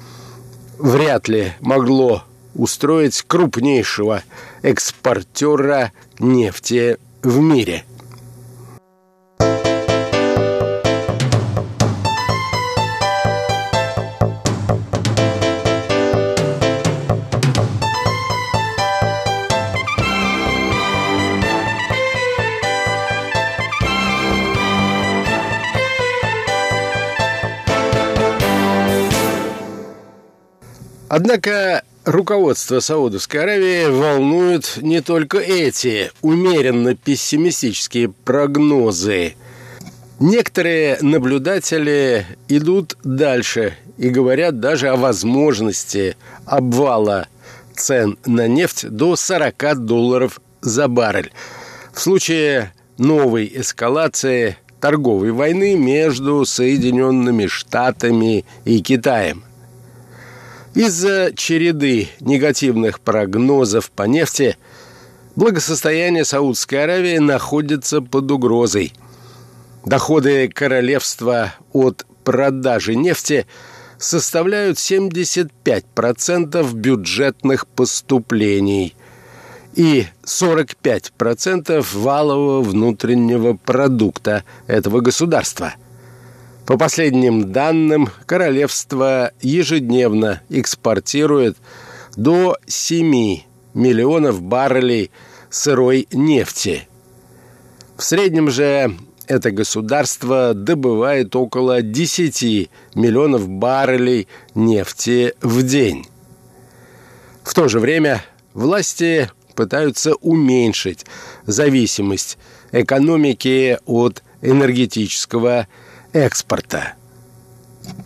[0.79, 4.23] вряд ли могло устроить крупнейшего
[4.63, 7.85] экспортера нефти в мире–
[31.15, 39.35] Однако руководство Саудовской Аравии волнуют не только эти умеренно пессимистические прогнозы.
[40.21, 47.29] Некоторые наблюдатели идут дальше и говорят даже о возможности обвала
[47.77, 51.31] цен на нефть до 40 долларов за баррель.
[51.93, 59.45] В случае новой эскалации торговой войны между Соединенными Штатами и Китаем–
[60.75, 64.57] из-за череды негативных прогнозов по нефти
[65.37, 68.93] благосостояние Саудской Аравии находится под угрозой.
[69.85, 73.47] Доходы королевства от продажи нефти
[73.99, 78.95] составляют 75% бюджетных поступлений
[79.75, 85.75] и 45% валового внутреннего продукта этого государства–
[86.67, 91.57] по последним данным, королевство ежедневно экспортирует
[92.17, 93.41] до 7
[93.75, 95.11] миллионов баррелей
[95.51, 96.89] сырой нефти.
[97.97, 98.97] В среднем же
[99.27, 106.07] это государство добывает около 10 миллионов баррелей нефти в день.
[107.43, 111.07] В то же время власти пытаются уменьшить
[111.47, 112.39] зависимость
[112.73, 115.67] экономики от энергетического
[116.13, 116.95] экспорта.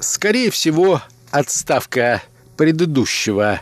[0.00, 2.22] Скорее всего, отставка
[2.56, 3.60] предыдущего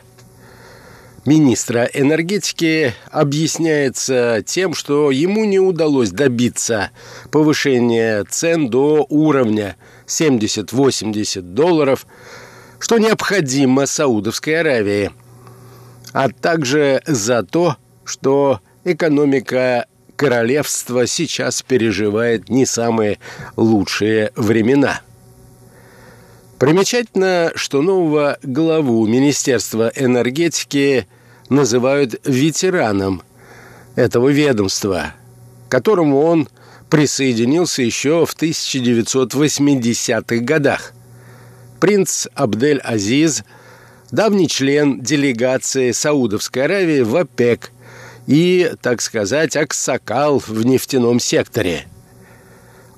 [1.24, 6.90] министра энергетики объясняется тем, что ему не удалось добиться
[7.30, 9.76] повышения цен до уровня
[10.06, 12.06] 70-80 долларов,
[12.78, 15.10] что необходимо Саудовской Аравии,
[16.12, 19.86] а также за то, что экономика
[20.16, 23.18] королевства сейчас переживает не самые
[23.56, 25.00] лучшие времена.
[26.58, 31.06] Примечательно, что нового главу Министерства энергетики
[31.48, 33.22] называют ветераном
[33.96, 35.14] этого ведомства,
[35.68, 36.48] к которому он
[36.88, 40.92] присоединился еще в 1980-х годах.
[41.80, 43.42] Принц Абдель-Азиз–
[44.14, 47.72] давний член делегации Саудовской Аравии в ОПЕК
[48.26, 51.86] и, так сказать, аксакал в нефтяном секторе.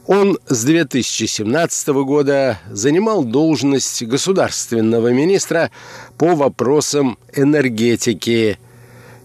[0.06, 5.72] Он с 2017 года занимал должность государственного министра
[6.16, 8.58] по вопросам энергетики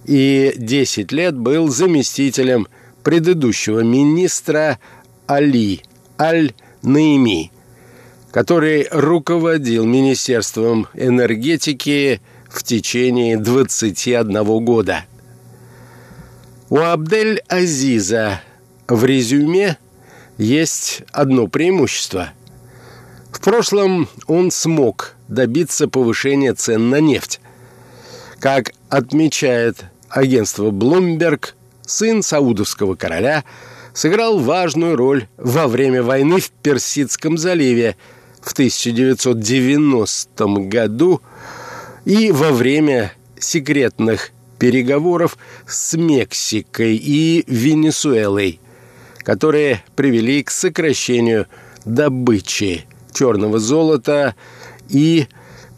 [0.05, 2.67] и 10 лет был заместителем
[3.03, 4.79] предыдущего министра
[5.27, 5.83] Али
[6.19, 7.51] Аль-Наими,
[8.31, 15.05] который руководил Министерством энергетики в течение 21 года–
[16.71, 18.41] у Абдель-Азиза
[18.87, 19.77] в резюме
[20.37, 22.29] есть одно преимущество.
[23.29, 27.41] В прошлом он смог добиться повышения цен на нефть.
[28.39, 31.49] Как отмечает агентство Bloomberg,
[31.81, 33.43] сын саудовского короля
[33.93, 37.97] сыграл важную роль во время войны в Персидском заливе
[38.39, 41.21] в 1990 году
[42.05, 48.59] и во время секретных переговоров с Мексикой и Венесуэлой,
[49.23, 51.47] которые привели к сокращению
[51.83, 54.35] добычи черного золота
[54.87, 55.25] и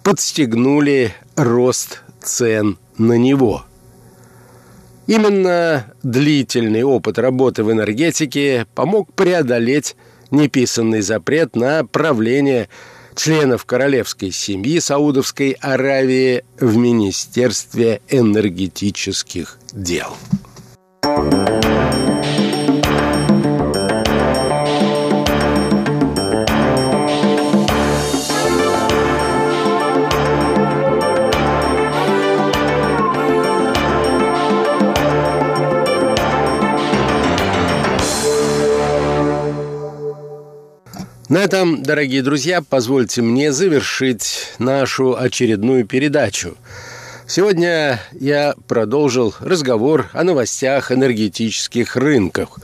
[0.04, 3.64] подстегнули рост цен на него.
[5.08, 9.96] Именно длительный опыт работы в энергетике помог преодолеть
[10.30, 12.68] неписанный запрет на правление
[13.16, 20.16] членов королевской семьи Саудовской Аравии в Министерстве энергетических дел.
[41.30, 46.58] На этом, дорогие друзья, позвольте мне завершить нашу очередную передачу.
[47.26, 52.60] Сегодня я продолжил разговор о новостях энергетических рынках.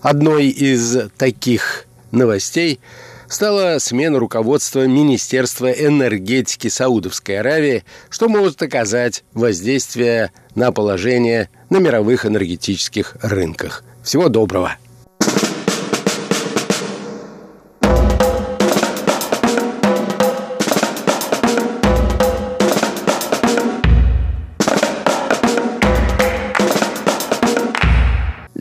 [0.00, 2.80] Одной из таких новостей
[3.28, 12.24] стала смена руководства Министерства энергетики Саудовской Аравии, что может оказать воздействие на положение на мировых
[12.24, 13.84] энергетических рынках.
[14.02, 14.78] Всего доброго!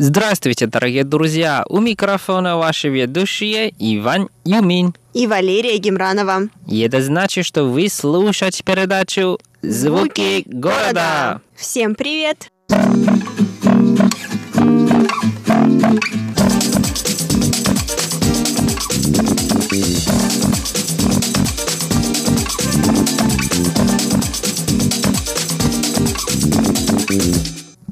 [0.06, 1.64] Здравствуйте, дорогие друзья!
[1.70, 4.94] У микрофона ваши ведущие Иван Юмин.
[5.14, 6.50] И Валерия Гемранова.
[6.68, 11.40] И это значит, что вы слушаете передачу «Звуки, города».
[11.56, 12.50] Всем привет!
[19.70, 20.13] Привет,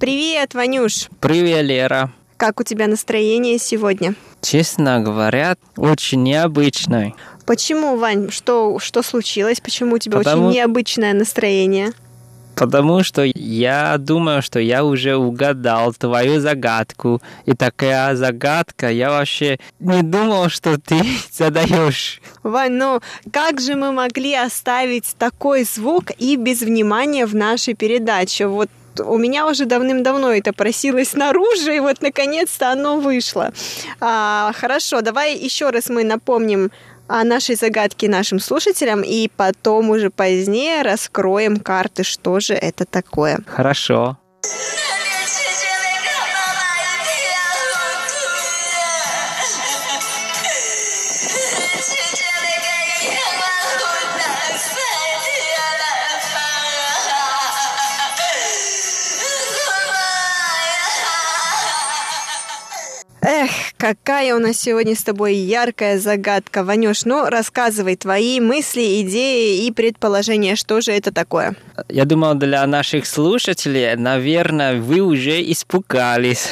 [0.02, 1.10] Ванюш!
[1.20, 2.12] Привет, Лера!
[2.38, 4.16] Как у тебя настроение сегодня?
[4.42, 7.14] Честно говоря, очень необычное.
[7.46, 8.32] Почему, Вань?
[8.32, 9.60] Что, что случилось?
[9.60, 11.92] Почему у тебя Потому- очень необычное настроение?
[12.56, 17.22] Потому что я думаю, что я уже угадал твою загадку.
[17.46, 21.00] И такая загадка, я вообще не думал, что ты
[21.32, 22.22] задаешь.
[22.42, 28.48] Вань, ну как же мы могли оставить такой звук и без внимания в нашей передаче?
[28.48, 33.54] Вот у меня уже давным-давно это просилось наружу, и вот наконец-то оно вышло.
[34.00, 36.72] А, хорошо, давай еще раз мы напомним
[37.08, 43.40] о нашей загадке нашим слушателям, и потом уже позднее раскроем карты, что же это такое.
[43.46, 44.18] Хорошо.
[63.82, 66.64] Какая у нас сегодня с тобой яркая загадка.
[66.64, 71.56] Ванюш, ну рассказывай твои мысли, идеи и предположения, что же это такое.
[71.90, 76.48] Я думал, для наших слушателей, наверное, вы уже испугались.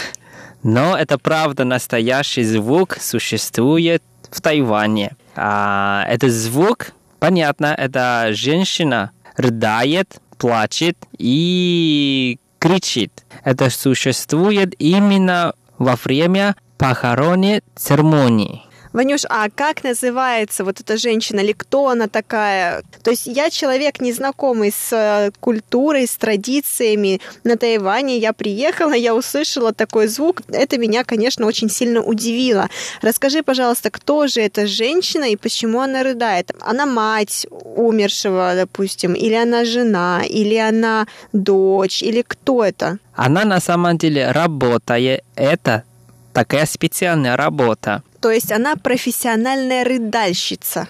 [0.63, 4.01] Но это правда, настоящий звук существует
[4.31, 5.15] в Тайване.
[5.35, 13.11] А, этот звук, понятно, это женщина рыдает, плачет и кричит.
[13.43, 18.63] Это существует именно во время похоронной церемонии.
[18.91, 22.81] Ванюш, а как называется вот эта женщина или кто она такая?
[23.03, 28.17] То есть я человек незнакомый с э, культурой, с традициями на Тайване.
[28.17, 30.41] Я приехала, я услышала такой звук.
[30.47, 32.67] Это меня, конечно, очень сильно удивило.
[33.03, 36.51] Расскажи, пожалуйста, кто же эта женщина и почему она рыдает?
[36.59, 42.97] Она мать умершего, допустим, или она жена, или она дочь, или кто это?
[43.13, 45.23] Она на самом деле работает.
[45.35, 45.83] Это
[46.39, 48.01] такая специальная работа.
[48.21, 50.87] То есть она профессиональная рыдальщица.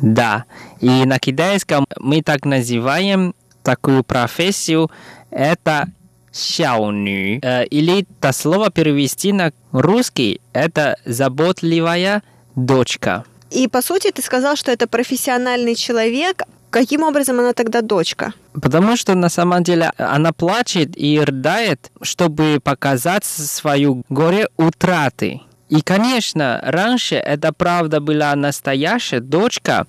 [0.00, 0.46] Да.
[0.80, 3.32] И на китайском мы так называем
[3.62, 4.90] такую профессию.
[5.30, 5.86] Это
[6.32, 7.38] сяоню.
[7.40, 10.40] Э, Или это слово перевести на русский.
[10.52, 12.24] Это заботливая
[12.56, 13.24] дочка.
[13.50, 16.42] И по сути ты сказал, что это профессиональный человек.
[16.70, 18.32] Каким образом она тогда дочка?
[18.52, 25.42] Потому что на самом деле она плачет и рыдает, чтобы показать свою горе утраты.
[25.68, 29.86] И, конечно, раньше это правда была настоящая дочка,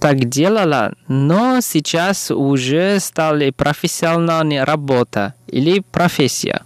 [0.00, 6.62] так делала, но сейчас уже стали профессиональная работа или профессия.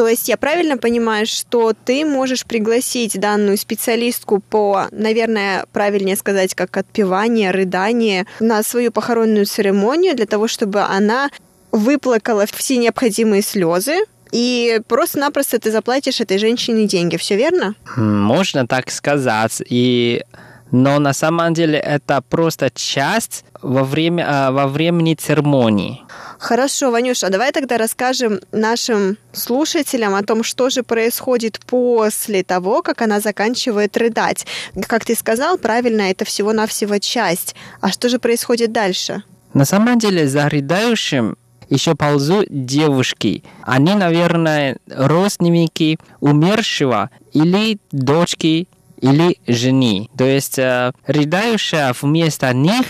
[0.00, 6.54] То есть я правильно понимаю, что ты можешь пригласить данную специалистку по, наверное, правильнее сказать,
[6.54, 11.28] как отпевание, рыдание на свою похоронную церемонию для того, чтобы она
[11.70, 13.98] выплакала все необходимые слезы,
[14.32, 17.74] и просто-напросто ты заплатишь этой женщине деньги, все верно?
[17.94, 19.60] Можно так сказать.
[19.68, 20.22] И
[20.70, 26.02] но на самом деле это просто часть во, время, а, во времени церемонии.
[26.40, 33.02] Хорошо, Ванюша, давай тогда расскажем нашим слушателям о том, что же происходит после того, как
[33.02, 34.46] она заканчивает рыдать.
[34.86, 37.54] Как ты сказал, правильно, это всего-навсего часть.
[37.82, 39.22] А что же происходит дальше?
[39.52, 41.36] На самом деле за рыдающим
[41.68, 43.44] еще ползут девушки.
[43.62, 48.66] Они, наверное, родственники умершего или дочки
[49.02, 50.08] или жены.
[50.16, 52.86] То есть э, рыдающая вместо них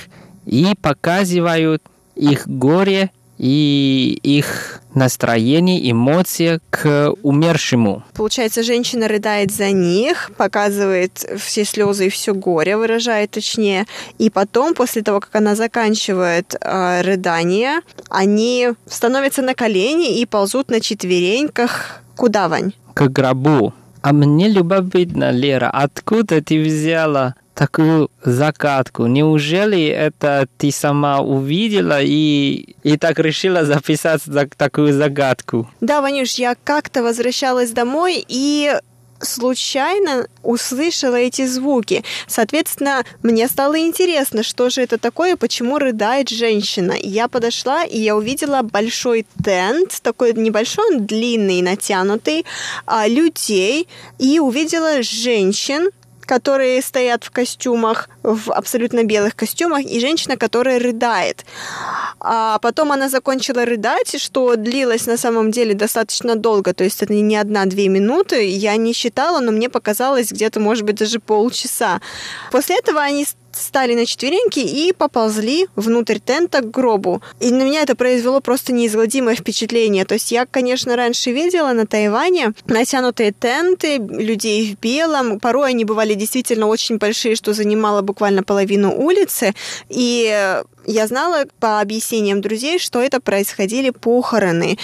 [0.46, 1.82] и показывают
[2.14, 3.11] их горе
[3.41, 8.05] и их настроение, эмоции к умершему.
[8.12, 13.86] Получается, женщина рыдает за них, показывает все слезы и все горе, выражает точнее.
[14.18, 17.80] И потом, после того, как она заканчивает э, рыдание,
[18.11, 22.03] они становятся на колени и ползут на четвереньках.
[22.16, 22.74] Куда, Вань?
[22.93, 23.72] К гробу.
[24.03, 29.04] А мне любопытно, Лера, откуда ты взяла такую загадку?
[29.04, 35.68] Неужели это ты сама увидела и, и так решила записать так, такую загадку?
[35.82, 38.74] Да, Ванюш, я как-то возвращалась домой и
[39.22, 42.02] случайно услышала эти звуки.
[42.26, 46.94] Соответственно, мне стало интересно, что же это такое, почему рыдает женщина.
[46.98, 52.46] Я подошла, и я увидела большой тент, такой небольшой, он длинный, натянутый,
[52.86, 53.86] а, людей,
[54.18, 55.90] и увидела женщин,
[56.31, 61.45] которые стоят в костюмах, в абсолютно белых костюмах, и женщина, которая рыдает.
[62.20, 67.14] А потом она закончила рыдать, что длилось на самом деле достаточно долго, то есть это
[67.14, 72.01] не одна-две минуты, я не считала, но мне показалось где-то, может быть, даже полчаса.
[72.53, 77.22] После этого они стали на четвереньки и поползли внутрь тента к гробу.
[77.40, 80.05] И на меня это произвело просто неизгладимое впечатление.
[80.05, 85.40] То есть я, конечно, раньше видела на Тайване натянутые тенты, людей в белом.
[85.40, 89.55] Порой они бывали действительно очень большие, что занимало буквально половину улицы.
[89.88, 90.55] И
[90.86, 94.78] я знала по объяснениям друзей, что это происходили похороны.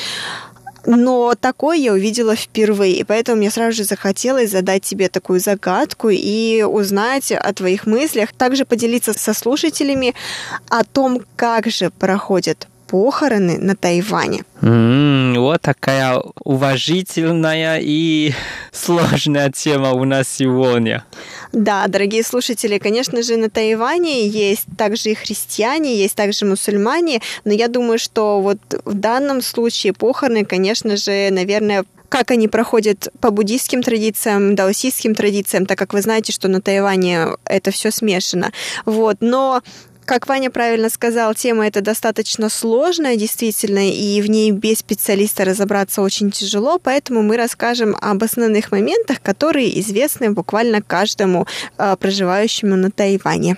[0.87, 6.11] Но такое я увидела впервые, и поэтому мне сразу же захотелось задать тебе такую загадку
[6.11, 10.15] и узнать о твоих мыслях, также поделиться со слушателями
[10.69, 14.45] о том, как же проходят похороны на Тайване.
[14.63, 18.33] Mm, вот такая уважительная и
[18.73, 21.05] сложная тема у нас сегодня.
[21.53, 27.53] Да, дорогие слушатели, конечно же, на Тайване есть также и христиане, есть также мусульмане, но
[27.53, 33.31] я думаю, что вот в данном случае похороны, конечно же, наверное, как они проходят по
[33.31, 38.53] буддийским традициям, даосистским традициям, так как вы знаете, что на Тайване это все смешано.
[38.85, 39.19] Вот.
[39.21, 39.63] Но
[40.07, 46.01] Как Ваня правильно сказал, тема эта достаточно сложная, действительно, и в ней без специалиста разобраться
[46.01, 52.93] очень тяжело, поэтому мы расскажем об основных моментах, которые известны буквально каждому э, проживающему на
[52.93, 53.57] Тайване.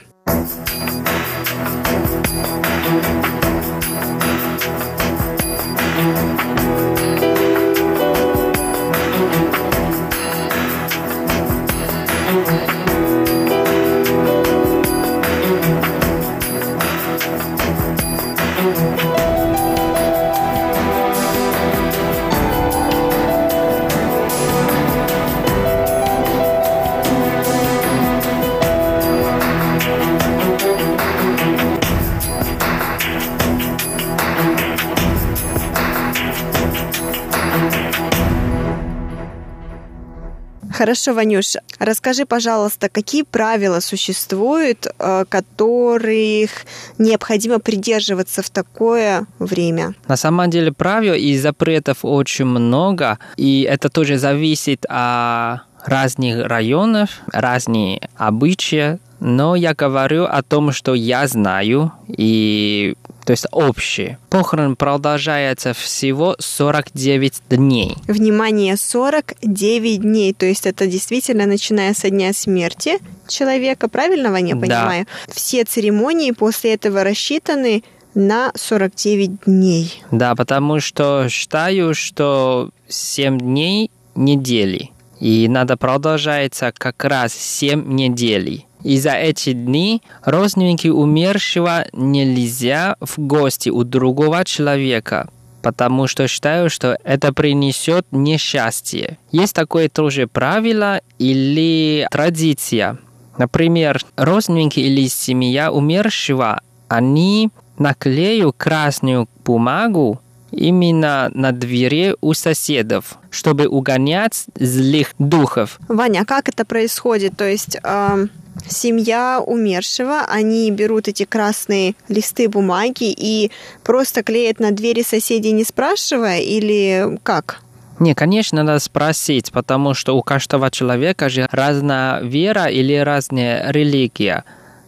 [40.79, 46.51] Хорошо, Ванюш, расскажи, пожалуйста, какие правила существуют, э, которых
[46.99, 49.95] необходимо придерживаться в такое время?
[50.07, 57.11] На самом деле правил и запретов очень много, и это тоже зависит от разных районов,
[57.33, 64.19] разные обычаи, но я говорю о том, что я знаю, и то есть общее.
[64.31, 67.97] Похорон продолжается всего 49 дней.
[68.07, 75.07] Внимание, 49 дней, то есть это действительно начиная со дня смерти человека, правильно, Ваня, понимаю?
[75.27, 75.33] Да.
[75.35, 77.83] Все церемонии после этого рассчитаны
[78.15, 80.03] на 49 дней.
[80.11, 84.91] Да, потому что считаю, что 7 дней недели.
[85.21, 88.65] И надо продолжаться как раз 7 недель.
[88.85, 95.29] И за эти дни родственники умершего нельзя в гости у другого человека,
[95.63, 99.19] потому что считаю, что это принесет несчастье.
[99.33, 102.99] Есть такое тоже правило или традиция.
[103.37, 110.21] Например, родственники или семья умершего, они наклеют красную бумагу
[110.51, 115.79] именно на двери у соседов, чтобы угонять злых духов.
[115.89, 117.37] Ваня, а как это происходит?
[117.37, 118.27] То есть э,
[118.67, 123.51] семья умершего, они берут эти красные листы бумаги и
[123.83, 127.61] просто клеят на двери соседей, не спрашивая, или как?
[127.99, 134.45] Не, конечно, надо спросить, потому что у каждого человека же разная вера или разная религия.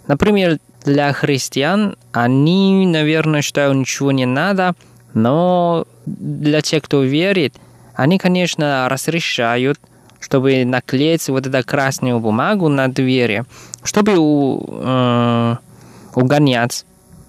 [0.06, 4.74] Например, для христиан они, наверное, считают, ничего не надо–
[5.14, 7.54] но для тех, кто верит,
[7.94, 9.78] они, конечно, разрешают,
[10.20, 13.44] чтобы наклеить вот эту красную бумагу на двери,
[13.82, 15.56] чтобы у, э,
[16.14, 16.84] угонять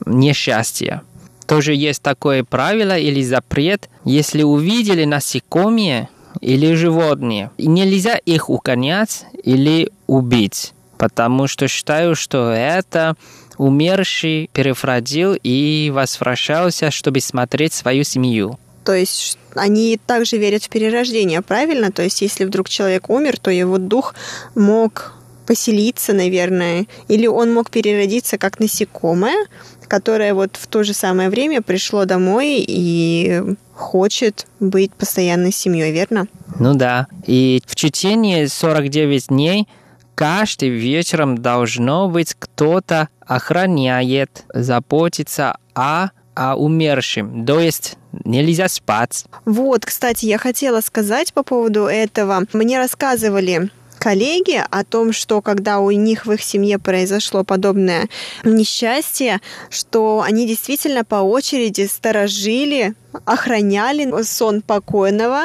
[0.05, 1.01] несчастье.
[1.47, 6.09] Тоже есть такое правило или запрет, если увидели насекомые
[6.39, 13.15] или животные, нельзя их угонять или убить, потому что считаю, что это
[13.61, 18.57] умерший перефродил и возвращался, чтобы смотреть свою семью.
[18.83, 21.91] То есть они также верят в перерождение, правильно?
[21.91, 24.15] То есть если вдруг человек умер, то его дух
[24.55, 25.13] мог
[25.45, 29.45] поселиться, наверное, или он мог переродиться как насекомое,
[29.87, 33.43] которое вот в то же самое время пришло домой и
[33.75, 36.27] хочет быть постоянной семьей, верно?
[36.59, 37.05] Ну да.
[37.27, 39.67] И в течение 49 дней
[40.15, 49.25] каждый вечером должно быть кто-то охраняет, заботится о о умершем, то есть нельзя спать.
[49.43, 52.43] Вот, кстати, я хотела сказать по поводу этого.
[52.53, 53.69] Мне рассказывали
[54.01, 58.09] коллеги о том, что когда у них в их семье произошло подобное
[58.43, 62.95] несчастье, что они действительно по очереди сторожили
[63.25, 65.43] охраняли сон покойного,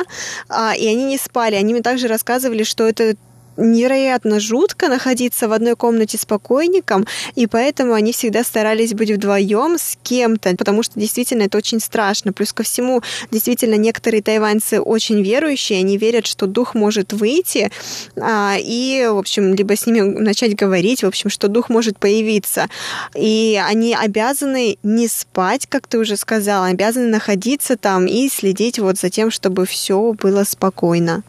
[0.49, 1.57] а, и они не спали.
[1.57, 3.17] Они мне также рассказывали, что это
[3.57, 9.77] невероятно жутко находиться в одной комнате с покойником, и поэтому они всегда старались быть вдвоем
[9.79, 12.33] с кем-то, потому что действительно это очень страшно.
[12.33, 17.71] Плюс ко всему, действительно, некоторые тайваньцы очень верующие, они верят, что дух может выйти,
[18.17, 22.69] а, и, в общем, либо с ними начать говорить, в общем, что дух может появиться.
[23.15, 28.99] И они обязаны не спать, как ты уже сказала, обязаны находиться там и следить вот
[28.99, 31.23] за тем, чтобы все было спокойно.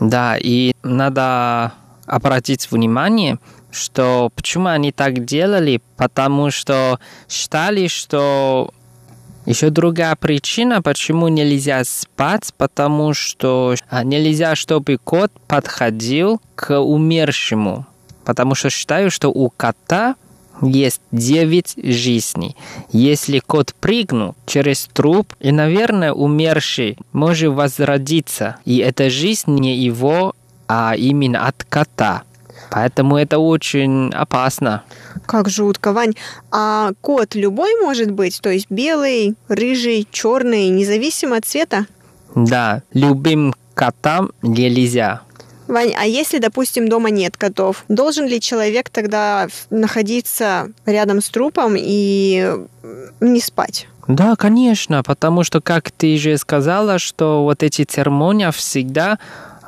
[0.00, 1.72] Да, и надо
[2.06, 3.38] обратить внимание,
[3.70, 8.72] что почему они так делали, потому что считали, что
[9.46, 17.86] еще другая причина, почему нельзя спать, потому что а, нельзя, чтобы кот подходил к умершему.
[18.24, 20.16] Потому что считаю, что у кота
[20.62, 22.56] есть девять жизней.
[22.90, 28.56] Если кот прыгнул через труп, и, наверное, умерший может возродиться.
[28.64, 30.34] И эта жизнь не его,
[30.68, 32.22] а именно от кота.
[32.70, 34.82] Поэтому это очень опасно.
[35.26, 36.14] Как жутко, Вань.
[36.50, 38.40] А кот любой может быть?
[38.40, 41.86] То есть белый, рыжий, черный, независимо от цвета?
[42.34, 45.22] Да, любым котам нельзя.
[45.68, 51.74] Вань, а если, допустим, дома нет котов, должен ли человек тогда находиться рядом с трупом
[51.76, 52.56] и
[53.20, 53.88] не спать?
[54.08, 59.18] Да, конечно, потому что, как ты же сказала, что вот эти церемонии всегда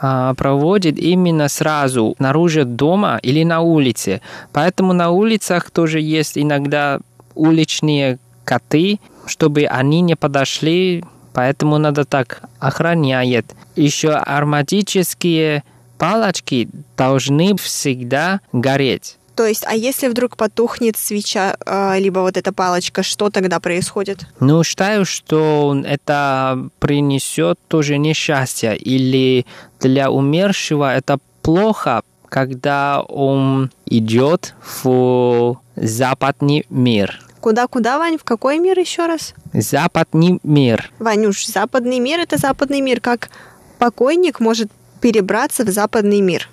[0.01, 4.20] а, проводит именно сразу снаружи дома или на улице.
[4.53, 7.01] Поэтому на улицах тоже есть иногда
[7.34, 13.46] уличные коты, чтобы они не подошли, поэтому надо так охранять.
[13.74, 15.64] Еще ароматические
[15.99, 19.16] палочки должны всегда гореть.
[19.38, 24.26] То есть, а если вдруг потухнет свеча, э, либо вот эта палочка, что тогда происходит?
[24.40, 28.76] Ну, считаю, что это принесет тоже несчастье.
[28.76, 29.46] Или
[29.78, 37.20] для умершего это плохо, когда он идет в западный мир.
[37.40, 38.18] Куда-куда, Вань?
[38.18, 39.34] В какой мир еще раз?
[39.53, 40.90] Западный мир.
[40.99, 43.01] Ванюш, западный мир– это западный мир.
[43.01, 43.30] Как
[43.78, 44.68] покойник может
[45.01, 46.49] перебраться в западный мир?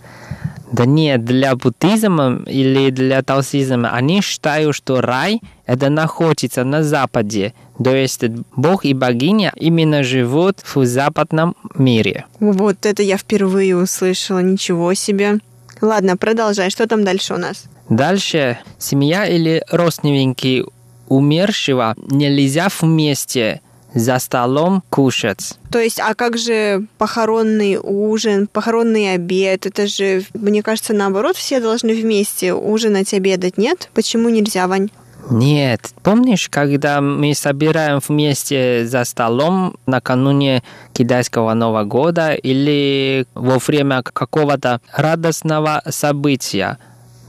[0.71, 7.53] Да нет, для буддизма или для таосизма они считают, что рай это находится на западе.
[7.81, 8.23] То есть
[8.55, 12.25] Бог и богиня именно живут в западном мире.
[12.39, 15.39] Вот это я впервые услышала, ничего себе.
[15.81, 17.65] Ладно, продолжай, что там дальше у нас?
[17.89, 20.65] Дальше семья или родственники
[21.07, 23.61] умершего нельзя вместе
[23.95, 25.57] за столом кушать.
[25.71, 29.65] То есть, а как же похоронный ужин, похоронный обед?
[29.65, 33.89] Это же, мне кажется, наоборот, все должны вместе ужинать, обедать, нет?
[33.93, 34.89] Почему нельзя, Вань?
[35.29, 35.89] Нет.
[36.03, 40.61] Помнишь, когда мы собираем вместе за столом накануне
[40.93, 46.77] китайского Нового года или во время какого-то радостного события?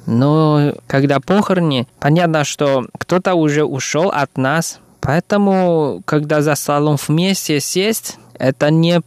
[0.04, 7.60] Но когда похороны, понятно, что кто-то уже ушел от нас, Поэтому, когда за столом вместе
[7.60, 9.02] сесть, это не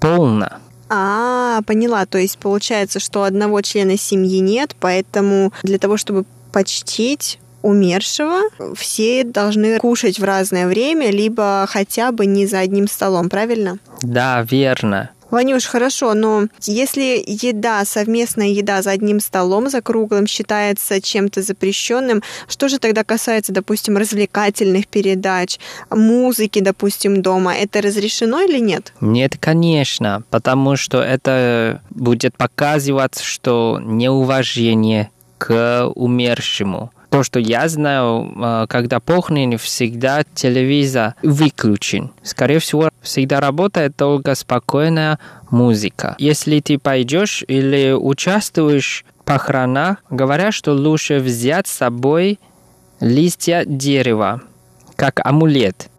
[0.00, 0.50] полно.
[0.88, 2.04] А, поняла.
[2.06, 8.42] То есть получается, что одного члена семьи нет, поэтому для того, чтобы почтить умершего,
[8.74, 13.78] все должны кушать в разное время, либо хотя бы не за одним столом, правильно?
[14.02, 15.10] Да, верно.
[15.30, 22.22] Ванюш, хорошо, но если еда, совместная еда за одним столом, за круглым, считается чем-то запрещенным,
[22.48, 25.58] что же тогда касается, допустим, развлекательных передач,
[25.90, 27.54] музыки, допустим, дома?
[27.54, 28.92] Это разрешено или нет?
[29.00, 36.90] Нет, конечно, потому что это будет показывать, что неуважение к умершему.
[37.16, 42.10] То, что я знаю, а, когда похороны, всегда телевизор выключен.
[42.22, 45.18] Скорее всего, всегда работает только спокойная
[45.50, 46.14] музыка.
[46.18, 52.38] Если ты пойдешь или участвуешь в похоронах, говорят, что лучше взять с собой
[53.00, 54.42] листья дерева,
[54.96, 55.88] как амулет–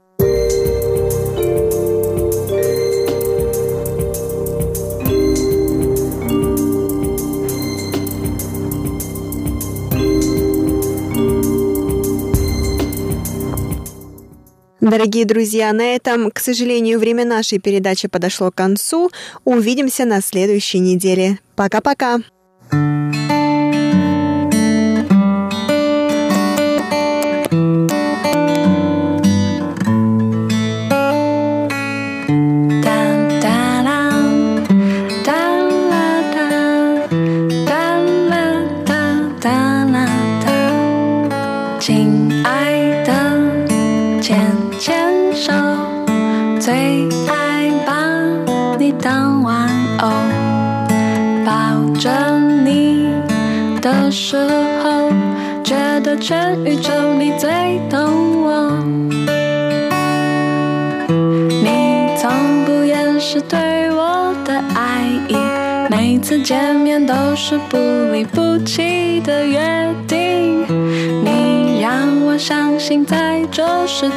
[14.90, 19.12] Дорогие друзья, на этом, к сожалению, время нашей передачи подошло к концу.
[19.44, 21.40] Увидимся на следующей неделе.
[21.58, 22.20] Пока-пока!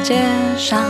[0.02, 0.16] 界
[0.56, 0.80] 上，